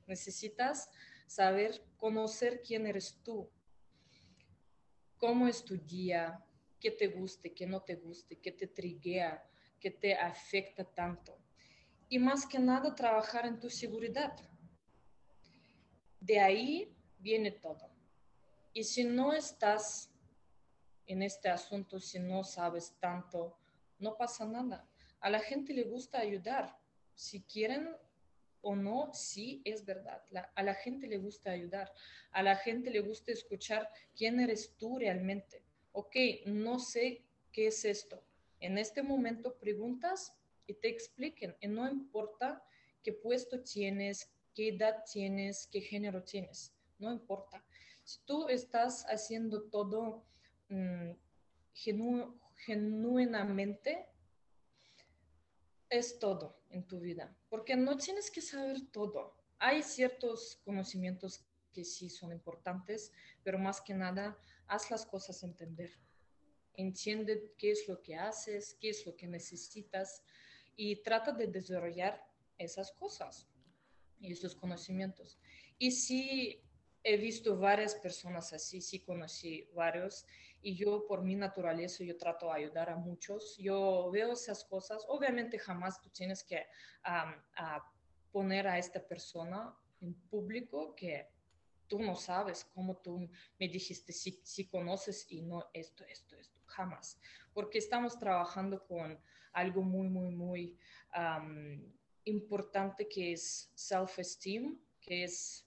Necesitas 0.07 0.91
saber, 1.27 1.85
conocer 1.97 2.63
quién 2.63 2.87
eres 2.87 3.21
tú, 3.23 3.51
cómo 5.19 5.47
es 5.47 5.65
tu 5.65 5.77
día, 5.77 6.45
qué 6.81 6.91
te 6.91 7.09
guste, 7.09 7.53
qué 7.53 7.67
no 7.67 7.83
te 7.83 7.97
guste, 7.97 8.39
qué 8.41 8.53
te 8.53 8.67
triguea, 8.67 9.45
qué 9.79 9.91
te 9.91 10.15
afecta 10.15 10.85
tanto. 10.85 11.39
Y 12.09 12.19
más 12.19 12.47
que 12.47 12.59
nada, 12.59 12.95
trabajar 12.95 13.47
en 13.47 13.61
tu 13.61 13.69
seguridad. 13.69 14.35
De 16.21 16.41
ahí 16.41 16.97
viene 17.19 17.51
todo. 17.51 17.91
Y 18.73 18.85
si 18.85 19.05
no 19.05 19.33
estás 19.33 20.11
en 21.07 21.23
este 21.23 21.49
asunto, 21.49 22.01
si 22.01 22.19
no 22.19 22.45
sabes 22.45 22.95
tanto, 23.01 23.59
no 23.99 24.17
pasa 24.17 24.47
nada. 24.47 24.89
A 25.21 25.31
la 25.31 25.41
gente 25.41 25.73
le 25.73 25.85
gusta 25.85 26.19
ayudar. 26.21 26.79
Si 27.15 27.43
quieren 27.43 27.89
o 28.61 28.77
no, 28.77 29.11
sí 29.13 29.63
es 29.65 29.85
verdad. 29.85 30.23
a 30.55 30.63
la 30.63 30.75
gente 30.75 31.07
le 31.07 31.19
gusta 31.19 31.51
ayudar. 31.51 31.93
A 32.31 32.43
la 32.43 32.57
gente 32.57 32.91
le 32.91 33.01
gusta 33.01 33.33
escuchar 33.33 33.89
quién 34.17 34.41
eres 34.41 34.75
tú 34.77 34.99
realmente. 34.99 35.65
Ok, 35.93 36.17
no 36.47 36.79
sé 36.79 37.25
qué 37.53 37.69
es 37.69 37.85
esto. 37.85 38.23
En 38.61 38.79
este 38.79 39.03
momento 39.03 39.57
preguntas 39.59 40.35
y 40.67 40.75
te 40.75 40.89
expliquen. 40.89 41.57
Y 41.61 41.69
no 41.69 41.89
importa 41.89 42.63
qué 43.03 43.13
puesto 43.13 43.63
tienes, 43.63 44.31
qué 44.55 44.69
edad 44.69 45.05
tienes, 45.11 45.69
qué 45.71 45.81
género 45.81 46.23
tienes. 46.23 46.75
no 46.99 47.13
importa. 47.13 47.65
Si 48.03 48.19
tú 48.25 48.49
estás 48.49 49.05
haciendo 49.05 49.65
todo 49.65 50.25
mm, 50.69 51.13
genuinamente, 52.59 54.07
es 55.89 56.19
todo 56.19 56.61
en 56.71 56.87
tu 56.87 57.01
vida, 57.01 57.35
porque 57.49 57.77
no 57.77 57.97
tienes 57.97 58.31
que 58.31 58.41
saber 58.41 58.91
todo. 58.91 59.37
Hay 59.59 59.83
ciertos 59.83 60.61
conocimientos 60.65 61.45
que 61.73 61.85
sí 61.85 62.11
son 62.11 62.33
importantes, 62.33 63.13
pero 63.43 63.59
más 63.59 63.81
que 63.81 63.95
nada, 63.95 64.39
haz 64.67 64.91
las 64.91 65.07
cosas 65.07 65.43
entender. 65.43 65.91
Entiende 66.75 67.55
qué 67.57 67.73
es 67.73 67.89
lo 67.89 68.03
que 68.03 68.17
haces, 68.17 68.77
qué 68.81 68.91
es 68.91 69.07
lo 69.07 69.17
que 69.17 69.27
necesitas 69.27 70.23
y 70.77 71.03
trata 71.03 71.33
de 71.33 71.49
desarrollar 71.49 72.25
esas 72.57 72.93
cosas 72.93 73.49
y 74.21 74.33
esos 74.33 74.55
conocimientos. 74.55 75.39
Y 75.79 75.91
sí, 75.91 76.63
he 77.03 77.17
visto 77.17 77.57
varias 77.57 77.95
personas 77.95 78.53
así, 78.53 78.81
sí 78.81 79.01
conocí 79.01 79.69
varios 79.75 80.27
y 80.61 80.75
yo 80.75 81.07
por 81.07 81.23
mi 81.23 81.37
naturaleza 81.37 82.05
yo 82.05 82.17
trato 82.17 82.47
de 82.47 82.65
ayudar 82.65 82.91
a 82.91 82.97
muchos. 82.97 83.57
Yo 83.59 84.11
veo 84.11 84.33
esas 84.33 84.65
cosas, 84.65 85.05
obviamente 85.09 85.59
jamás 85.59 86.01
tú 86.01 86.11
tienes 86.11 86.45
que 86.45 86.67
poner 88.33 88.67
a 88.69 88.79
esta 88.79 89.07
persona 89.07 89.75
en 90.01 90.15
público 90.29 90.95
que 90.95 91.29
tú 91.87 92.01
no 92.01 92.15
sabes 92.15 92.65
cómo 92.75 92.99
tú 92.99 93.31
me 93.59 93.69
dijiste 93.69 94.13
si, 94.13 94.41
si 94.45 94.69
conoces 94.69 95.27
y 95.31 95.43
no 95.43 95.71
esto, 95.73 96.05
esto, 96.05 96.37
esto, 96.37 96.61
jamás. 96.67 97.19
Porque 97.55 97.79
estamos 97.79 98.19
trabajando 98.19 98.87
con 98.87 99.19
algo 99.53 99.83
muy, 99.83 100.09
muy, 100.09 100.31
muy 100.35 100.79
importante 102.25 103.09
que 103.09 103.33
es 103.33 103.73
self-esteem, 103.75 104.79
que 105.01 105.25
es, 105.25 105.67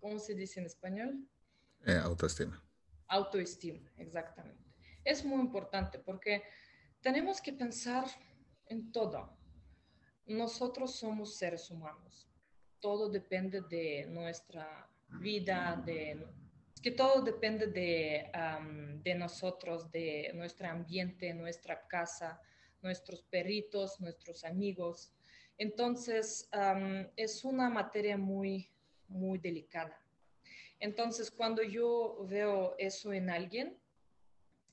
¿cómo 0.00 0.18
se 0.18 0.34
dice 0.34 0.60
en 0.60 0.66
español? 0.66 1.28
Eh, 1.84 1.96
autoestima. 1.96 2.65
Autoestima, 3.08 3.92
exactamente. 3.98 4.64
Es 5.04 5.24
muy 5.24 5.40
importante 5.40 5.98
porque 5.98 6.42
tenemos 7.00 7.40
que 7.40 7.52
pensar 7.52 8.04
en 8.66 8.90
todo. 8.90 9.36
Nosotros 10.26 10.96
somos 10.96 11.36
seres 11.36 11.70
humanos. 11.70 12.28
Todo 12.80 13.08
depende 13.08 13.62
de 13.62 14.06
nuestra 14.08 14.90
vida, 15.20 15.80
de 15.86 16.26
que 16.82 16.90
todo 16.90 17.22
depende 17.22 17.66
de, 17.68 18.30
de 19.02 19.14
nosotros, 19.14 19.90
de 19.90 20.30
nuestro 20.34 20.68
ambiente, 20.68 21.32
nuestra 21.34 21.86
casa, 21.86 22.40
nuestros 22.82 23.22
perritos, 23.22 24.00
nuestros 24.00 24.44
amigos. 24.44 25.12
Entonces, 25.58 26.48
es 27.16 27.44
una 27.44 27.68
materia 27.70 28.16
muy, 28.16 28.70
muy 29.08 29.38
delicada. 29.38 29.98
Entonces, 30.78 31.30
cuando 31.30 31.62
yo 31.62 32.26
veo 32.28 32.74
eso 32.78 33.12
en 33.12 33.30
alguien 33.30 33.78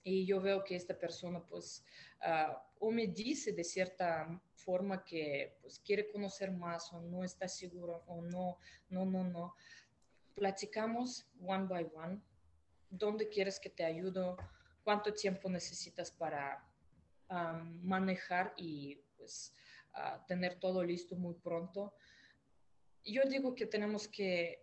y 0.04 0.26
yo 0.26 0.42
veo 0.42 0.64
que 0.64 0.76
esta 0.76 0.98
persona, 0.98 1.46
pues, 1.46 1.84
uh, 2.22 2.54
o 2.80 2.92
me 2.92 3.08
dice 3.08 3.54
de 3.54 3.64
cierta 3.64 4.42
forma 4.54 5.04
que 5.04 5.58
pues, 5.62 5.80
quiere 5.80 6.12
conocer 6.12 6.52
más 6.52 6.92
o 6.92 7.00
no 7.00 7.24
está 7.24 7.48
seguro 7.48 8.04
o 8.08 8.22
no, 8.22 8.58
no, 8.90 9.06
no, 9.06 9.24
no, 9.24 9.56
platicamos 10.36 11.26
one 11.40 11.68
by 11.68 11.90
one. 11.96 12.22
¿Dónde 12.90 13.30
quieres 13.30 13.60
que 13.60 13.70
te 13.70 13.86
ayude? 13.86 14.36
¿Cuánto 14.84 15.14
tiempo 15.14 15.50
necesitas 15.50 16.12
para 16.12 16.64
manejar 17.82 18.54
y 18.58 18.96
pues 19.18 19.54
tener 20.28 20.60
todo 20.60 20.84
listo 20.84 21.16
muy 21.16 21.36
pronto. 21.36 21.94
Yo 23.04 23.22
digo 23.30 23.54
que 23.54 23.66
tenemos 23.66 24.08
que 24.08 24.63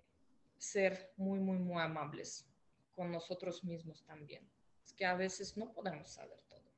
ser 0.61 1.13
muy, 1.17 1.39
muy, 1.41 1.59
muy 1.59 1.81
amables 1.81 2.47
con 2.93 3.11
nosotros 3.11 3.65
mismos 3.65 4.05
también. 4.05 4.47
Es 4.85 4.93
que 4.93 5.07
a 5.07 5.15
veces 5.15 5.57
no 5.57 5.73
podemos 5.73 6.11
saber 6.11 6.39
todo. 6.49 6.71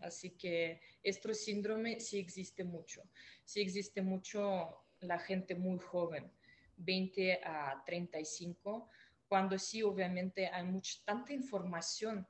Así 0.00 0.30
que 0.30 0.80
este 1.02 1.34
síndrome 1.34 2.00
sí 2.00 2.18
existe 2.18 2.64
mucho. 2.64 3.02
Sí 3.44 3.60
existe 3.60 4.02
mucho 4.02 4.84
la 5.00 5.18
gente 5.18 5.54
muy 5.54 5.78
joven, 5.78 6.32
20 6.78 7.40
a 7.44 7.82
35, 7.86 8.88
cuando 9.28 9.56
sí 9.58 9.82
obviamente 9.82 10.48
hay 10.48 10.64
mucha, 10.64 10.98
tanta 11.04 11.32
información 11.32 12.26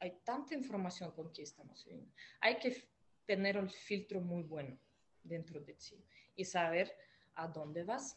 hay 0.00 0.20
tanta 0.24 0.54
información 0.54 1.10
con 1.12 1.32
que 1.32 1.42
estamos 1.42 1.84
viviendo. 1.84 2.12
Hay 2.40 2.58
que 2.58 2.88
tener 3.26 3.56
el 3.56 3.68
filtro 3.68 4.20
muy 4.20 4.42
bueno 4.42 4.78
dentro 5.22 5.60
de 5.60 5.74
ti 5.74 6.02
y 6.36 6.44
saber 6.44 6.96
a 7.34 7.48
dónde 7.48 7.82
vas. 7.84 8.16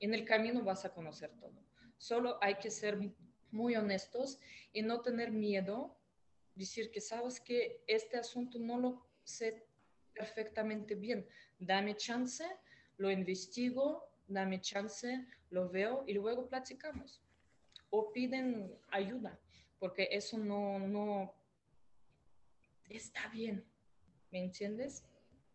En 0.00 0.14
el 0.14 0.24
camino 0.24 0.62
vas 0.62 0.84
a 0.84 0.92
conocer 0.92 1.30
todo. 1.38 1.64
Solo 1.98 2.38
hay 2.42 2.56
que 2.56 2.70
ser 2.70 2.98
muy 3.50 3.76
honestos 3.76 4.38
y 4.72 4.82
no 4.82 5.00
tener 5.00 5.30
miedo, 5.30 5.96
decir 6.54 6.90
que 6.90 7.00
sabes 7.00 7.40
que 7.40 7.82
este 7.86 8.16
asunto 8.16 8.58
no 8.58 8.78
lo 8.78 9.06
sé 9.22 9.66
perfectamente 10.14 10.94
bien. 10.94 11.26
Dame 11.58 11.96
chance, 11.96 12.44
lo 12.96 13.10
investigo, 13.10 14.10
dame 14.26 14.60
chance, 14.60 15.26
lo 15.50 15.68
veo 15.68 16.04
y 16.06 16.14
luego 16.14 16.48
platicamos. 16.48 17.22
O 17.90 18.12
piden 18.12 18.74
ayuda 18.90 19.38
porque 19.80 20.08
eso 20.12 20.38
no, 20.38 20.78
no 20.78 21.34
está 22.88 23.26
bien, 23.28 23.64
¿me 24.30 24.44
entiendes? 24.44 25.02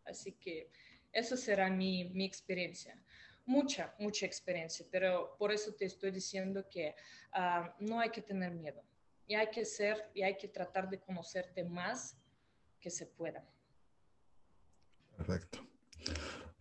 Así 0.04 0.32
que 0.32 0.68
eso 1.12 1.36
será 1.36 1.70
mi, 1.70 2.04
mi 2.10 2.24
experiencia. 2.24 3.00
Mucha, 3.46 3.94
mucha 3.98 4.26
experiencia, 4.26 4.84
pero 4.90 5.36
por 5.38 5.52
eso 5.52 5.72
te 5.74 5.84
estoy 5.84 6.10
diciendo 6.10 6.66
que 6.68 6.94
ah, 7.32 7.74
no 7.78 8.00
hay 8.00 8.10
que 8.10 8.20
tener 8.20 8.52
miedo 8.52 8.82
y 9.26 9.34
hay 9.34 9.48
que 9.50 9.64
ser 9.64 10.10
y 10.14 10.22
hay 10.22 10.36
que 10.36 10.48
tratar 10.48 10.90
de 10.90 11.00
conocerte 11.00 11.64
más 11.64 12.16
que 12.80 12.90
se 12.90 13.06
pueda. 13.06 13.44
Perfecto. 15.16 15.66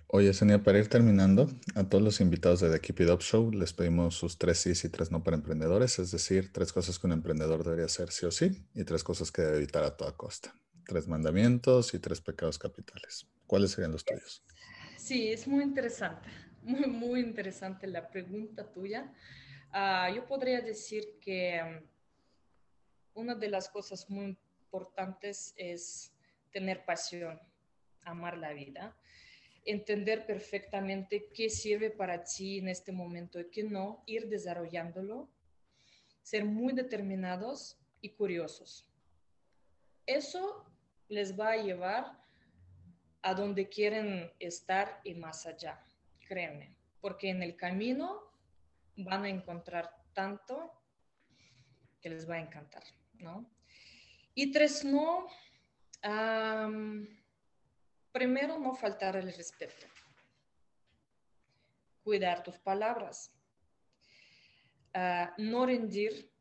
Oye, 0.07 0.31
Sonia, 0.33 0.63
para 0.63 0.79
ir 0.79 0.87
terminando, 0.87 1.49
a 1.73 1.83
todos 1.89 2.03
los 2.03 2.21
invitados 2.21 2.61
de 2.61 2.69
The 2.69 2.79
Keep 2.79 3.01
It 3.01 3.09
Up 3.09 3.21
Show 3.21 3.51
les 3.51 3.73
pedimos 3.73 4.15
sus 4.15 4.37
tres 4.37 4.59
sí 4.59 4.71
y 4.83 4.89
tres 4.89 5.11
no 5.11 5.23
para 5.23 5.35
emprendedores, 5.35 5.99
es 5.99 6.11
decir, 6.11 6.53
tres 6.53 6.71
cosas 6.71 6.99
que 6.99 7.07
un 7.07 7.13
emprendedor 7.13 7.63
debería 7.63 7.85
hacer 7.85 8.11
sí 8.11 8.25
o 8.25 8.31
sí 8.31 8.65
y 8.73 8.83
tres 8.83 9.03
cosas 9.03 9.31
que 9.31 9.41
debe 9.41 9.57
evitar 9.57 9.83
a 9.83 9.97
toda 9.97 10.15
costa. 10.15 10.53
Tres 10.85 11.07
mandamientos 11.07 11.93
y 11.95 11.99
tres 11.99 12.21
pecados 12.21 12.59
capitales. 12.59 13.27
¿Cuáles 13.47 13.71
serían 13.71 13.91
los 13.91 14.05
tuyos? 14.05 14.43
Sí, 14.97 15.29
es 15.29 15.47
muy 15.47 15.63
interesante, 15.63 16.29
muy, 16.65 16.87
muy 16.87 17.19
interesante 17.21 17.87
la 17.87 18.09
pregunta 18.09 18.71
tuya. 18.71 19.13
Ah, 19.71 20.09
yo 20.13 20.25
podría 20.25 20.61
decir 20.61 21.19
que 21.19 21.61
um, 23.13 23.21
una 23.21 23.35
de 23.35 23.49
las 23.49 23.69
cosas 23.69 24.09
muy 24.09 24.37
importantes 24.63 25.53
es 25.57 26.13
tener 26.51 26.85
pasión, 26.85 27.39
amar 28.03 28.37
la 28.37 28.53
vida 28.53 28.95
entender 29.65 30.25
perfectamente 30.27 31.27
qué 31.33 31.49
sirve 31.49 31.89
para 31.89 32.23
ti 32.23 32.59
en 32.59 32.69
este 32.69 32.91
momento 32.91 33.39
y 33.39 33.49
qué 33.49 33.63
no, 33.63 34.03
ir 34.05 34.29
desarrollándolo, 34.29 35.27
ser 36.21 36.45
muy 36.45 36.73
determinados 36.73 37.77
y 37.99 38.11
curiosos. 38.11 38.87
Eso 40.05 40.63
les 41.09 41.37
va 41.37 41.51
a 41.51 41.57
llevar 41.57 42.23
a 43.23 43.33
donde 43.33 43.67
quieren 43.67 44.31
estar 44.39 45.01
y 45.03 45.15
más 45.15 45.47
allá, 45.47 45.83
créeme, 46.25 46.75
porque 46.99 47.29
en 47.29 47.41
el 47.41 47.55
camino 47.55 48.21
van 48.97 49.23
a 49.23 49.29
encontrar 49.29 49.89
tanto 50.13 50.71
que 52.01 52.09
les 52.09 52.29
va 52.29 52.35
a 52.35 52.41
encantar, 52.41 52.83
¿no? 53.19 53.49
Y 54.33 54.51
tres, 54.51 54.83
no, 54.83 55.27
Primero, 58.11 58.59
no 58.59 58.75
faltar 58.75 59.15
el 59.15 59.33
respeto. 59.33 59.87
Cuidar 62.03 62.43
tus 62.43 62.57
palabras. 62.59 63.33
Ah, 64.93 65.33
no 65.37 65.65
rendir. 65.65 66.31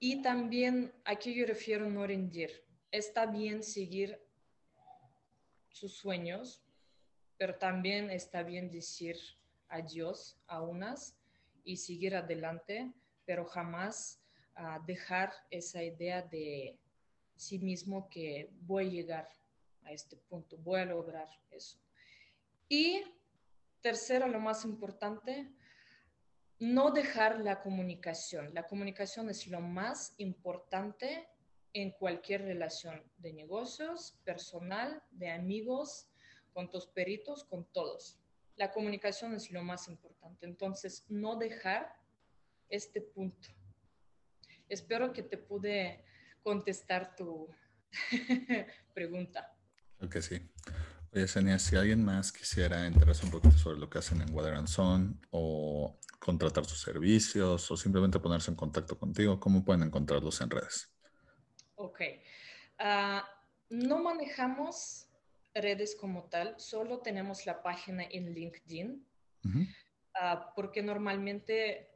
Y 0.00 0.20
también, 0.20 0.92
¿a 1.04 1.16
qué 1.16 1.32
yo 1.32 1.46
refiero 1.46 1.88
no 1.88 2.06
rendir? 2.06 2.64
Está 2.90 3.26
bien 3.26 3.62
seguir 3.62 4.20
sus 5.70 5.96
sueños, 5.96 6.63
pero 7.36 7.56
también 7.56 8.10
está 8.10 8.42
bien 8.42 8.70
decir 8.70 9.16
adiós 9.68 10.36
a 10.46 10.62
unas 10.62 11.16
y 11.64 11.76
seguir 11.76 12.14
adelante, 12.14 12.92
pero 13.24 13.44
jamás 13.44 14.20
ah, 14.54 14.80
dejar 14.86 15.32
esa 15.50 15.82
idea 15.82 16.22
de 16.22 16.78
sí 17.36 17.58
mismo 17.58 18.08
que 18.08 18.50
voy 18.60 18.86
a 18.86 18.90
llegar 18.90 19.28
a 19.84 19.92
este 19.92 20.16
punto, 20.16 20.56
voy 20.58 20.80
a 20.80 20.84
lograr 20.84 21.28
eso. 21.50 21.78
Y 22.68 23.02
tercero, 23.80 24.28
lo 24.28 24.40
más 24.40 24.64
importante, 24.64 25.50
no 26.58 26.90
dejar 26.90 27.40
la 27.40 27.60
comunicación. 27.60 28.54
La 28.54 28.66
comunicación 28.66 29.28
es 29.28 29.46
lo 29.48 29.60
más 29.60 30.14
importante 30.18 31.28
en 31.72 31.90
cualquier 31.90 32.42
relación 32.42 33.02
de 33.18 33.32
negocios, 33.32 34.18
personal, 34.24 35.02
de 35.10 35.30
amigos, 35.30 36.08
con 36.54 36.70
tus 36.70 36.86
peritos, 36.86 37.44
con 37.44 37.70
todos. 37.72 38.20
la 38.56 38.70
comunicación 38.70 39.34
es 39.34 39.50
lo 39.50 39.64
más 39.64 39.88
importante. 39.88 40.46
Entonces, 40.46 41.06
no 41.08 41.36
dejar 41.36 41.92
este 42.68 43.00
punto. 43.00 43.48
Espero 44.68 45.12
que 45.12 45.24
te 45.24 45.36
pude 45.36 46.04
contestar 46.40 47.16
tu 47.16 47.48
pregunta. 48.94 49.58
Ok, 50.00 50.18
sí. 50.20 50.40
Oye, 51.12 51.26
Senia, 51.26 51.58
si 51.58 51.74
alguien 51.74 52.04
más 52.04 52.32
quisiera 52.32 52.86
enterarse 52.86 53.24
un 53.24 53.32
poquito 53.32 53.56
sobre 53.58 53.78
lo 53.78 53.90
que 53.90 53.98
hacen 53.98 54.20
en 54.20 54.32
Water 54.32 54.54
and 54.54 54.68
Son 54.68 55.20
o 55.30 55.98
contratar 56.20 56.64
sus 56.64 56.80
servicios 56.80 57.70
o 57.70 57.76
simplemente 57.76 58.20
ponerse 58.20 58.50
en 58.50 58.56
contacto 58.56 58.98
contigo, 58.98 59.40
¿cómo 59.40 59.64
pueden 59.64 59.82
encontrarlos 59.82 60.40
en 60.40 60.50
redes? 60.50 60.92
Ok. 61.74 62.00
Ah, 62.78 63.28
no 63.70 64.02
manejamos 64.02 65.03
redes 65.54 65.94
como 65.94 66.24
tal, 66.24 66.58
solo 66.58 67.00
tenemos 67.00 67.46
la 67.46 67.62
página 67.62 68.04
en 68.10 68.32
LinkedIn, 68.32 69.06
ah, 70.14 70.52
porque 70.54 70.82
normalmente 70.82 71.90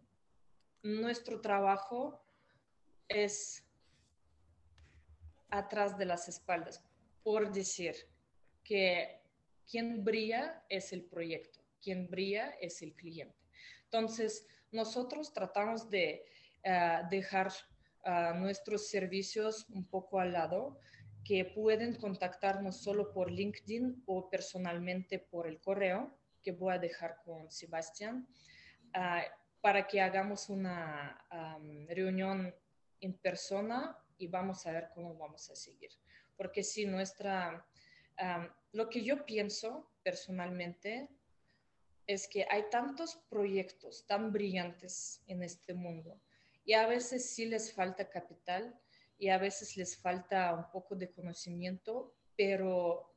nuestro 0.82 1.40
trabajo 1.40 2.24
es 3.08 3.64
atrás 5.50 5.98
de 5.98 6.04
las 6.04 6.28
espaldas, 6.28 6.84
por 7.22 7.50
decir 7.50 7.94
que 8.62 9.20
quien 9.68 10.04
brilla 10.04 10.64
es 10.68 10.92
el 10.92 11.04
proyecto, 11.04 11.60
quien 11.82 12.08
brilla 12.08 12.50
es 12.60 12.80
el 12.82 12.94
cliente. 12.94 13.36
Entonces, 13.84 14.46
nosotros 14.70 15.32
tratamos 15.32 15.90
de 15.90 16.24
ah, 16.64 17.06
dejar 17.10 17.52
nuestros 18.36 18.88
servicios 18.88 19.66
un 19.68 19.84
poco 19.84 20.18
al 20.18 20.32
lado, 20.32 20.78
que 21.28 21.44
pueden 21.44 21.94
contactarnos 21.96 22.82
solo 22.82 23.12
por 23.12 23.30
LinkedIn 23.30 24.04
o 24.06 24.30
personalmente 24.30 25.18
por 25.18 25.46
el 25.46 25.60
correo, 25.60 26.18
que 26.42 26.52
voy 26.52 26.72
a 26.72 26.78
dejar 26.78 27.20
con 27.22 27.50
Sebastián, 27.50 28.26
ah, 28.94 29.22
para 29.60 29.86
que 29.86 30.00
hagamos 30.00 30.48
una 30.48 31.26
reunión 31.86 32.54
en 33.02 33.12
persona 33.18 33.98
y 34.16 34.26
vamos 34.26 34.66
a 34.66 34.72
ver 34.72 34.88
cómo 34.94 35.18
vamos 35.18 35.50
a 35.50 35.54
seguir. 35.54 35.90
Porque 36.34 36.62
si 36.62 36.86
nuestra, 36.86 37.66
lo 38.72 38.88
que 38.88 39.02
yo 39.02 39.26
pienso 39.26 39.90
personalmente 40.02 41.10
es 42.06 42.26
que 42.26 42.46
hay 42.48 42.70
tantos 42.70 43.16
proyectos 43.28 44.06
tan 44.06 44.32
brillantes 44.32 45.22
en 45.26 45.42
este 45.42 45.74
mundo 45.74 46.18
y 46.64 46.72
a 46.72 46.86
veces 46.86 47.28
sí 47.28 47.44
les 47.44 47.70
falta 47.70 48.08
capital 48.08 48.80
y 49.18 49.28
a 49.28 49.38
veces 49.38 49.76
les 49.76 49.96
falta 49.96 50.54
un 50.54 50.70
poco 50.70 50.94
de 50.94 51.10
conocimiento, 51.10 52.14
pero 52.36 53.12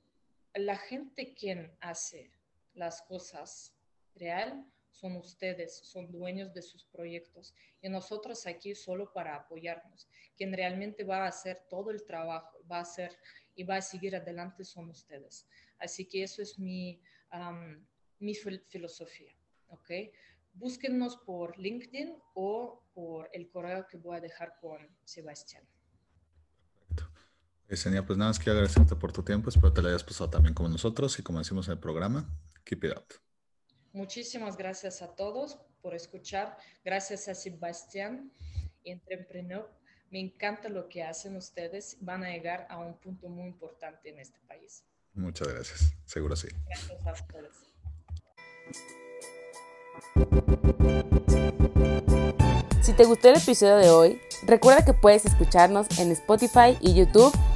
la 0.56 0.78
gente 0.78 1.34
quien 1.34 1.72
hace 1.80 2.32
las 2.74 3.02
cosas 3.04 3.76
real 4.16 4.66
son 4.92 5.16
ustedes, 5.16 5.78
son 5.78 6.12
dueños 6.12 6.54
de 6.54 6.62
sus 6.62 6.86
proyectos 6.86 7.56
y 7.82 7.90
nosotros 7.90 8.46
aquí 8.46 8.76
solo 8.76 9.14
para 9.14 9.36
apoyarnos. 9.36 10.08
Quien 10.36 10.54
realmente 10.54 11.04
va 11.04 11.26
a 11.26 11.28
hacer 11.28 11.66
todo 11.70 11.92
el 11.92 12.04
trabajo, 12.04 12.60
va 12.70 12.78
a 12.78 12.82
hacer 12.82 13.18
y 13.56 13.64
va 13.64 13.78
a 13.78 13.82
seguir 13.82 14.16
adelante 14.16 14.64
son 14.64 14.90
ustedes. 14.90 15.48
Así 15.80 16.06
que 16.06 16.24
eso 16.24 16.42
es 16.42 16.60
mi, 16.60 17.02
mi 18.20 18.36
filosofía, 18.36 19.34
¿ok? 19.70 19.92
Búsquennos 20.54 21.18
por 21.18 21.58
LinkedIn 21.58 22.18
o 22.34 22.84
por 22.94 23.30
el 23.34 23.50
correo 23.50 23.88
que 23.88 23.98
voy 23.98 24.18
a 24.18 24.22
dejar 24.22 24.58
con 24.60 24.88
Sebastián. 25.04 25.64
Yesenia, 27.72 28.06
pues 28.06 28.20
nada 28.20 28.32
más 28.32 28.38
quiero 28.38 28.52
agradecerte 28.52 28.98
por 28.98 29.14
tu 29.14 29.24
tiempo. 29.24 29.50
Espero 29.50 29.72
te 29.72 29.82
lo 29.82 29.88
hayas 29.88 30.04
pasado 30.04 30.30
también 30.30 30.54
como 30.54 30.68
nosotros 30.68 31.18
y 31.18 31.24
como 31.24 31.40
decimos 31.40 31.68
en 31.68 31.74
el 31.74 31.80
programa, 31.80 32.30
keep 32.66 32.84
it 32.84 32.92
up. 32.92 33.06
Muchísimas 33.94 34.58
gracias 34.58 35.02
a 35.02 35.16
todos 35.16 35.58
por 35.82 35.96
escuchar. 35.96 36.58
Gracias 36.84 37.30
a 37.30 37.34
Sebastián, 37.34 38.30
Entrepreneur. 38.84 39.72
Me 40.10 40.20
encanta 40.20 40.68
lo 40.68 40.90
que 40.90 41.02
hacen 41.02 41.38
ustedes. 41.38 41.96
Van 42.02 42.26
a 42.26 42.30
llegar 42.30 42.68
a 42.70 42.78
un 42.78 43.00
punto 43.00 43.30
muy 43.30 43.48
importante 43.48 44.10
en 44.10 44.20
este 44.20 44.38
país. 44.50 44.84
Muchas 45.14 45.48
gracias. 45.48 45.94
Seguro 46.06 46.36
sí. 46.36 46.50
Gracias 46.66 47.08
a 47.08 47.14
ustedes. 47.14 47.56
Si 52.82 52.92
te 52.92 53.06
gustó 53.06 53.30
el 53.30 53.38
episodio 53.38 53.78
de 53.78 53.90
hoy, 53.90 54.22
recuerda 54.44 54.84
que 54.84 54.94
puedes 54.94 55.26
escucharnos 55.26 55.88
en 56.00 56.12
Spotify 56.12 56.78
y 56.82 56.94
YouTube 56.94 57.32